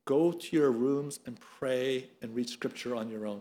Go 0.04 0.32
to 0.32 0.56
your 0.56 0.70
rooms 0.70 1.20
and 1.26 1.38
pray 1.58 2.08
and 2.20 2.34
read 2.34 2.48
scripture 2.48 2.94
on 2.94 3.08
your 3.08 3.26
own. 3.26 3.40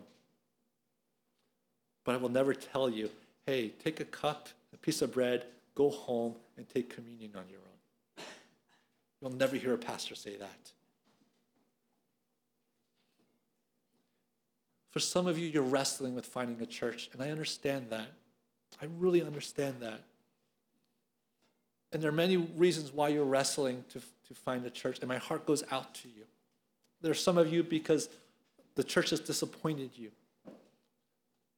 But 2.04 2.16
I 2.16 2.18
will 2.18 2.30
never 2.30 2.54
tell 2.54 2.90
you, 2.90 3.10
hey, 3.46 3.70
take 3.84 4.00
a 4.00 4.06
cup, 4.06 4.50
a 4.74 4.78
piece 4.78 5.02
of 5.02 5.14
bread, 5.14 5.46
go 5.76 5.90
home 5.90 6.36
and 6.58 6.68
take 6.70 6.94
communion 6.94 7.32
on 7.36 7.46
your 7.50 7.60
own. 7.60 8.26
You'll 9.22 9.32
never 9.32 9.56
hear 9.56 9.74
a 9.74 9.78
pastor 9.78 10.16
say 10.16 10.36
that. 10.36 10.72
For 14.92 15.00
some 15.00 15.26
of 15.26 15.38
you, 15.40 15.48
you're 15.48 15.64
wrestling 15.64 16.16
with 16.16 16.26
finding 16.26 16.62
a 16.62 16.66
church, 16.66 17.10
and 17.14 17.22
I 17.22 17.30
understand 17.30 17.90
that. 17.92 18.12
I 18.82 18.86
really 18.98 19.24
understand 19.24 19.76
that. 19.80 20.02
And 21.92 22.02
there 22.02 22.10
are 22.10 22.14
many 22.14 22.38
reasons 22.38 22.92
why 22.94 23.10
you're 23.10 23.26
wrestling 23.26 23.84
to, 23.90 24.00
to 24.00 24.34
find 24.34 24.66
a 24.66 24.70
church, 24.70 25.00
and 25.00 25.08
my 25.08 25.18
heart 25.18 25.46
goes 25.46 25.64
out 25.72 25.94
to 25.96 26.08
you. 26.08 26.24
There 27.02 27.12
are 27.12 27.16
some 27.16 27.38
of 27.38 27.52
you 27.52 27.64
because 27.64 28.10
the 28.76 28.84
church 28.84 29.10
has 29.10 29.20
disappointed 29.20 29.92
you. 29.96 30.12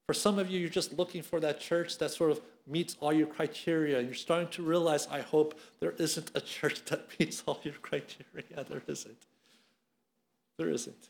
For 0.08 0.14
some 0.14 0.38
of 0.38 0.50
you, 0.50 0.60
you're 0.60 0.70
just 0.70 0.98
looking 0.98 1.22
for 1.22 1.40
that 1.40 1.60
church 1.60 1.98
that 2.00 2.12
sort 2.12 2.32
of 2.32 2.42
meets 2.68 2.98
all 3.00 3.14
your 3.14 3.28
criteria. 3.28 4.00
And 4.00 4.08
you're 4.08 4.16
starting 4.16 4.50
to 4.50 4.64
realize, 4.64 5.08
I 5.08 5.22
hope, 5.22 5.60
there 5.80 5.94
isn't 5.98 6.32
a 6.36 6.42
church 6.42 6.84
that 6.86 7.08
meets 7.20 7.44
all 7.46 7.60
your 7.64 7.76
criteria. 7.76 8.64
There 8.68 8.84
isn't. 8.88 9.26
There 10.58 10.70
isn't. 10.70 11.10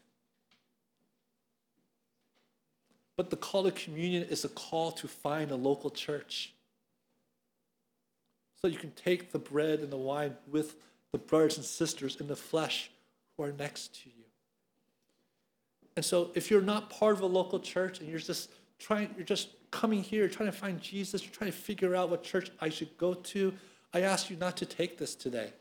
But 3.18 3.30
the 3.30 3.36
call 3.36 3.64
to 3.64 3.72
communion 3.72 4.24
is 4.24 4.46
a 4.46 4.50
call 4.50 4.92
to 4.94 5.08
find 5.08 5.52
a 5.52 5.56
local 5.56 5.90
church. 5.90 6.53
So 8.64 8.72
you 8.72 8.78
can 8.78 8.92
take 8.92 9.34
the 9.34 9.40
bread 9.40 9.80
and 9.80 9.92
the 9.92 9.98
wine 9.98 10.38
with 10.50 10.78
the 11.12 11.18
brothers 11.18 11.58
and 11.58 11.66
sisters 11.66 12.22
in 12.22 12.28
the 12.28 12.36
flesh 12.36 12.90
who 13.36 13.44
are 13.44 13.52
next 13.52 14.02
to 14.04 14.10
you. 14.10 14.24
And 15.98 16.06
so 16.06 16.32
if 16.34 16.50
you're 16.50 16.62
not 16.62 16.90
part 16.90 17.16
of 17.16 17.22
a 17.22 17.26
local 17.26 17.60
church 17.60 18.00
and 18.00 18.08
you're 18.08 18.20
just 18.20 18.50
trying, 18.80 19.14
you're 19.18 19.26
just 19.26 19.50
coming 19.70 20.02
here, 20.02 20.30
trying 20.30 20.50
to 20.50 20.58
find 20.58 20.80
Jesus, 20.82 21.24
you're 21.24 21.34
trying 21.34 21.52
to 21.52 21.58
figure 21.58 21.94
out 21.94 22.10
what 22.10 22.24
church 22.24 22.52
I 22.62 22.70
should 22.70 22.98
go 22.98 23.14
to, 23.14 23.54
I 23.94 24.02
ask 24.02 24.30
you 24.30 24.38
not 24.38 24.56
to 24.58 24.66
take 24.66 24.98
this 24.98 25.14
today. 25.14 25.52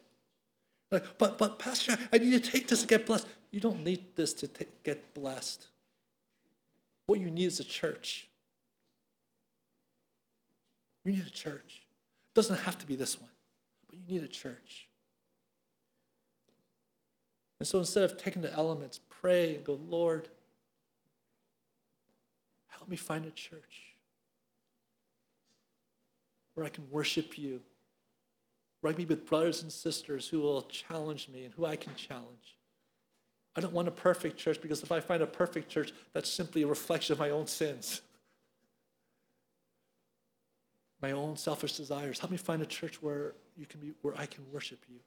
Like, 0.93 1.19
but, 1.19 1.39
but 1.39 1.59
Pastor, 1.59 1.99
I 2.13 2.19
need 2.19 2.43
to 2.43 2.51
take 2.51 2.69
this 2.69 2.83
to 2.83 2.87
get 2.87 3.07
blessed. 3.07 3.27
You 3.51 3.59
don't 3.61 3.83
need 3.83 4.15
this 4.15 4.33
to 4.35 4.49
t- 4.49 4.67
get 4.85 5.13
blessed. 5.13 5.67
What 7.07 7.19
you 7.19 7.31
need 7.31 7.47
is 7.47 7.59
a 7.59 7.65
church. 7.65 8.29
You 11.05 11.13
need 11.13 11.27
a 11.27 11.31
church. 11.31 11.82
It 12.33 12.35
doesn't 12.35 12.61
have 12.61 12.79
to 12.79 12.87
be 12.87 12.97
this 12.97 13.21
one, 13.21 13.31
but 13.89 13.99
you 13.99 14.05
need 14.09 14.25
a 14.25 14.29
church. 14.29 14.89
And 17.59 17.69
so 17.69 17.79
instead 17.79 18.05
of 18.05 18.17
taking 18.17 18.41
the 18.41 18.53
elements, 18.53 19.01
pray 19.09 19.55
and 19.55 19.65
go, 19.65 19.79
Lord, 19.89 20.29
help 22.69 22.89
me 22.89 22.97
find 22.97 23.27
a 23.27 23.31
church 23.31 23.93
where 26.55 26.65
I 26.65 26.71
can 26.71 26.91
worship 26.91 27.39
you, 27.39 27.61
where 28.81 28.91
I 28.91 28.95
can 28.95 29.05
be 29.05 29.15
with 29.15 29.27
brothers 29.27 29.63
and 29.63 29.71
sisters 29.71 30.27
who 30.27 30.41
will 30.41 30.63
challenge 30.63 31.29
me 31.29 31.45
and 31.45 31.55
who 31.55 31.67
I 31.67 31.77
can 31.77 31.95
challenge. 31.95 32.57
I 33.55 33.61
don't 33.61 33.75
want 33.75 33.89
a 33.89 33.93
perfect 33.93 34.39
church 34.39 34.61
because 34.61 34.83
if 34.83 34.91
I 34.91 35.01
find 35.01 35.23
a 35.23 35.27
perfect 35.27 35.69
church, 35.69 35.93
that's 36.15 36.31
simply 36.31 36.63
a 36.63 36.67
reflection 36.67 37.13
of 37.13 37.19
my 37.19 37.31
own 37.31 37.47
sins, 37.47 38.01
my 41.03 41.11
own 41.11 41.37
selfish 41.37 41.77
desires. 41.77 42.21
Help 42.21 42.31
me 42.31 42.37
find 42.37 42.63
a 42.63 42.67
church 42.67 43.03
where 43.03 43.35
you 43.57 43.67
can 43.67 43.81
be, 43.81 43.93
where 44.03 44.17
I 44.17 44.27
can 44.27 44.45
worship 44.53 44.79
you. 44.89 45.01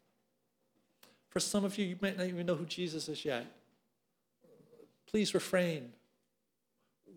For 1.30 1.40
some 1.40 1.64
of 1.66 1.78
you, 1.78 1.86
you 1.86 1.96
might 2.02 2.18
not 2.18 2.28
even 2.28 2.46
know 2.46 2.56
who 2.56 2.66
Jesus 2.66 3.10
is 3.10 3.24
yet. 3.26 3.46
Please 5.08 5.34
refrain. 5.34 5.94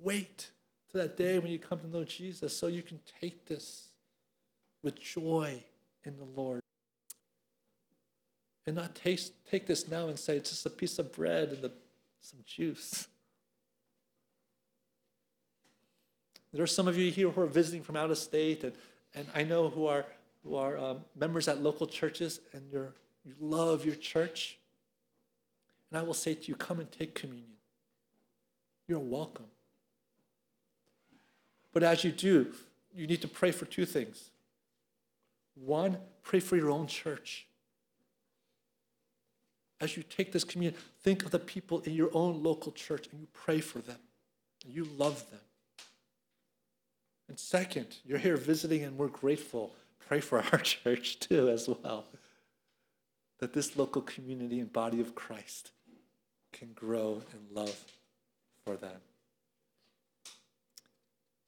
Wait 0.03 0.51
to 0.91 0.99
that 0.99 1.17
day 1.17 1.39
when 1.39 1.51
you 1.51 1.59
come 1.59 1.81
to 1.81 1.89
know 1.89 2.05
Jesus 2.05 2.57
so 2.57 2.69
you 2.69 2.83
can 2.83 3.01
take 3.21 3.47
this 3.47 3.89
with 4.83 5.01
joy 5.01 5.63
in 6.05 6.17
the 6.17 6.41
Lord. 6.41 6.63
And 8.67 8.77
not 8.77 8.95
taste, 8.95 9.33
take 9.51 9.67
this 9.67 9.89
now 9.89 10.09
and 10.09 10.19
say 10.19 10.37
it's 10.37 10.51
just 10.51 10.67
a 10.67 10.71
piece 10.71 10.99
of 10.99 11.13
bread 11.13 11.49
and 11.51 11.63
the, 11.63 11.73
some 12.21 12.41
juice. 12.45 13.09
There 16.53 16.63
are 16.63 16.67
some 16.67 16.89
of 16.89 16.97
you 16.97 17.11
here 17.11 17.31
who 17.31 17.41
are 17.41 17.47
visiting 17.47 17.83
from 17.83 17.97
out 17.97 18.11
of 18.11 18.19
state, 18.19 18.65
and, 18.65 18.73
and 19.15 19.27
I 19.35 19.43
know 19.45 19.69
who 19.69 19.87
are, 19.87 20.07
who 20.45 20.57
are 20.57 20.79
um, 20.79 21.05
members 21.19 21.49
at 21.49 21.63
local 21.63 21.87
churches, 21.87 22.41
and 22.53 22.63
you're 22.73 22.95
you 23.29 23.35
love 23.41 23.85
your 23.85 23.95
church, 23.95 24.59
and 25.91 25.99
I 25.99 26.03
will 26.03 26.15
say 26.15 26.33
to 26.35 26.49
you, 26.49 26.55
come 26.55 26.81
and 26.81 26.91
take 26.91 27.15
communion. 27.15 27.59
You're 28.87 28.99
welcome. 28.99 29.45
But 31.75 31.83
as 31.83 32.05
you 32.05 32.11
do, 32.11 32.53
you 32.95 33.07
need 33.07 33.21
to 33.21 33.29
pray 33.29 33.51
for 33.51 33.67
two 33.67 33.85
things. 33.85 34.31
One, 35.55 35.99
pray 36.23 36.41
for 36.41 36.57
your 36.57 36.71
own 36.71 36.87
church. 36.87 37.47
As 39.81 39.97
you 39.97 40.03
take 40.03 40.33
this 40.33 40.45
communion, 40.45 40.81
think 41.03 41.25
of 41.25 41.31
the 41.31 41.39
people 41.39 41.81
in 41.81 41.93
your 41.93 42.11
own 42.15 42.43
local 42.43 42.73
church 42.73 43.09
and 43.13 43.21
you 43.21 43.29
pray 43.33 43.61
for 43.61 43.81
them. 43.81 43.99
And 44.65 44.75
you 44.75 44.85
love 44.97 45.31
them. 45.31 45.41
And 47.29 47.39
second, 47.39 47.97
you're 48.05 48.19
here 48.19 48.37
visiting 48.37 48.85
and 48.85 48.97
we're 48.97 49.09
grateful. 49.09 49.75
Pray 50.07 50.21
for 50.21 50.43
our 50.53 50.59
church 50.63 51.19
too, 51.21 51.49
as 51.49 51.69
well 51.69 52.07
that 53.39 53.53
this 53.53 53.77
local 53.77 54.03
community 54.03 54.61
and 54.61 54.73
body 54.73 55.01
of 55.01 55.15
Christ 55.15 55.71
can 56.53 56.73
grow 56.75 57.23
in 57.33 57.55
love 57.55 57.85
for 58.65 58.77
them. 58.77 59.01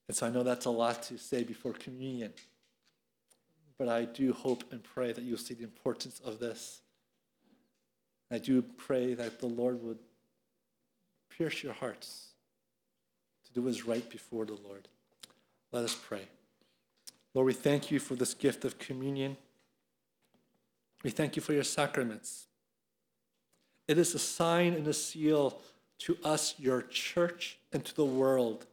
And 0.09 0.17
so 0.17 0.27
I 0.27 0.31
know 0.31 0.43
that's 0.43 0.67
a 0.67 0.71
lot 0.71 1.03
to 1.05 1.19
say 1.19 1.43
before 1.43 1.73
communion, 1.73 2.33
but 3.79 3.89
I 3.89 4.05
do 4.05 4.33
hope 4.33 4.65
and 4.73 4.83
pray 4.83 5.13
that 5.13 5.23
you'll 5.23 5.39
see 5.39 5.55
the 5.55 5.65
importance 5.65 6.21
of 6.25 6.39
this. 6.39 6.81
I 8.31 8.39
do 8.39 8.63
pray 8.63 9.15
that 9.15 9.41
the 9.41 9.47
Lord 9.47 9.83
would 9.83 9.99
pierce 11.37 11.63
your 11.63 11.73
hearts 11.73 12.29
to 13.47 13.53
do 13.53 13.63
what 13.63 13.71
is 13.71 13.87
right 13.87 14.09
before 14.09 14.45
the 14.45 14.59
Lord. 14.65 14.89
Let 15.73 15.85
us 15.85 15.95
pray. 15.95 16.23
Lord, 17.35 17.47
we 17.47 17.53
thank 17.53 17.91
you 17.91 18.01
for 18.01 18.17
this 18.17 18.35
gift 18.35 18.65
of 18.65 18.79
communion. 18.79 19.37
We 21.05 21.11
thank 21.11 21.37
you 21.37 21.43
for 21.43 21.53
your 21.53 21.65
sacraments. 21.65 22.47
It 23.87 23.99
is 23.99 24.15
a 24.15 24.19
sign 24.19 24.75
and 24.75 24.87
a 24.87 24.93
seal 24.93 25.61
to 26.01 26.17
us, 26.25 26.55
your 26.59 26.83
church, 26.83 27.59
and 27.73 27.85
to 27.85 27.95
the 27.95 28.05
world 28.05 28.67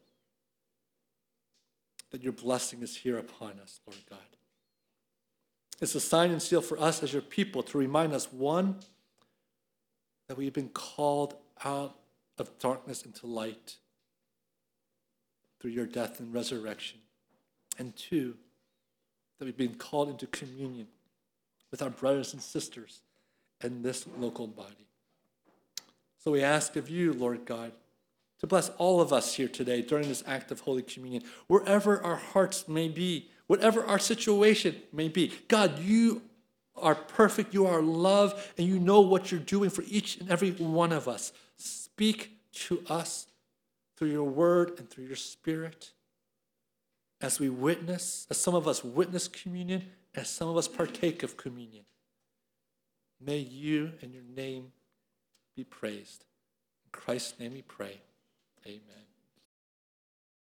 that 2.12 2.24
your 2.24 2.34
blessing 2.34 2.82
is 2.82 2.96
here 2.98 3.18
upon 3.18 3.60
us, 3.62 3.80
Lord 3.86 4.00
God. 4.10 4.20
It's 5.82 5.94
a 5.94 6.00
sign 6.00 6.32
and 6.32 6.42
seal 6.42 6.62
for 6.62 6.80
us 6.80 7.04
as 7.04 7.14
your 7.14 7.22
people 7.22 7.62
to 7.64 7.78
remind 7.78 8.14
us 8.14 8.32
one, 8.32 8.78
that 10.28 10.38
we've 10.38 10.54
been 10.54 10.70
called 10.70 11.36
out 11.64 11.96
of 12.38 12.58
darkness 12.60 13.04
into 13.04 13.28
light 13.28 13.78
through 15.60 15.72
your 15.72 15.86
death 15.86 16.20
and 16.20 16.34
resurrection. 16.34 17.00
And 17.78 17.96
two, 17.96 18.36
that 19.38 19.46
we've 19.46 19.58
been 19.58 19.76
called 19.76 20.10
into 20.10 20.28
communion 20.28 20.88
with 21.72 21.82
our 21.82 21.90
brothers 21.90 22.34
and 22.34 22.42
sisters 22.42 23.02
in 23.64 23.82
this 23.82 24.06
local 24.18 24.48
body. 24.48 24.88
So 26.24 26.32
we 26.32 26.42
ask 26.42 26.76
of 26.76 26.90
you, 26.90 27.14
Lord 27.14 27.46
God, 27.46 27.72
to 28.40 28.48
bless 28.48 28.70
all 28.78 29.02
of 29.02 29.12
us 29.12 29.36
here 29.36 29.48
today 29.48 29.82
during 29.82 30.08
this 30.08 30.24
act 30.28 30.52
of 30.52 30.62
Holy 30.62 30.84
Communion, 30.84 31.24
wherever 31.48 32.02
our 32.02 32.16
hearts 32.16 32.68
may 32.68 32.88
be, 32.88 33.30
whatever 33.48 33.84
our 33.84 34.00
situation 34.00 34.76
may 34.92 35.08
be. 35.08 35.32
God, 35.48 35.80
you 35.80 36.22
are 36.76 36.96
perfect, 36.96 37.54
you 37.54 37.66
are 37.66 37.82
love, 37.82 38.54
and 38.58 38.68
you 38.68 38.80
know 38.80 39.02
what 39.02 39.32
you're 39.32 39.40
doing 39.40 39.70
for 39.70 39.84
each 39.88 40.18
and 40.18 40.30
every 40.30 40.52
one 40.52 40.92
of 40.92 41.08
us. 41.08 41.32
Speak 41.58 42.38
to 42.54 42.84
us 42.88 43.28
through 43.98 44.12
your 44.12 44.24
word 44.24 44.74
and 44.78 44.90
through 44.90 45.06
your 45.06 45.16
spirit 45.16 45.92
as 47.20 47.40
we 47.40 47.50
witness, 47.50 48.28
as 48.30 48.38
some 48.38 48.54
of 48.54 48.68
us 48.68 48.84
witness 48.84 49.28
communion, 49.28 49.84
as 50.16 50.30
some 50.30 50.48
of 50.48 50.56
us 50.56 50.68
partake 50.68 51.24
of 51.24 51.36
communion. 51.36 51.84
May 53.20 53.40
you 53.40 53.94
and 54.02 54.14
your 54.14 54.24
name 54.36 54.72
be 55.56 55.64
praised. 55.64 56.26
In 56.86 56.92
Christ's 56.92 57.40
name 57.40 57.54
we 57.54 57.64
pray. 57.64 58.00
Amen. 58.66 59.07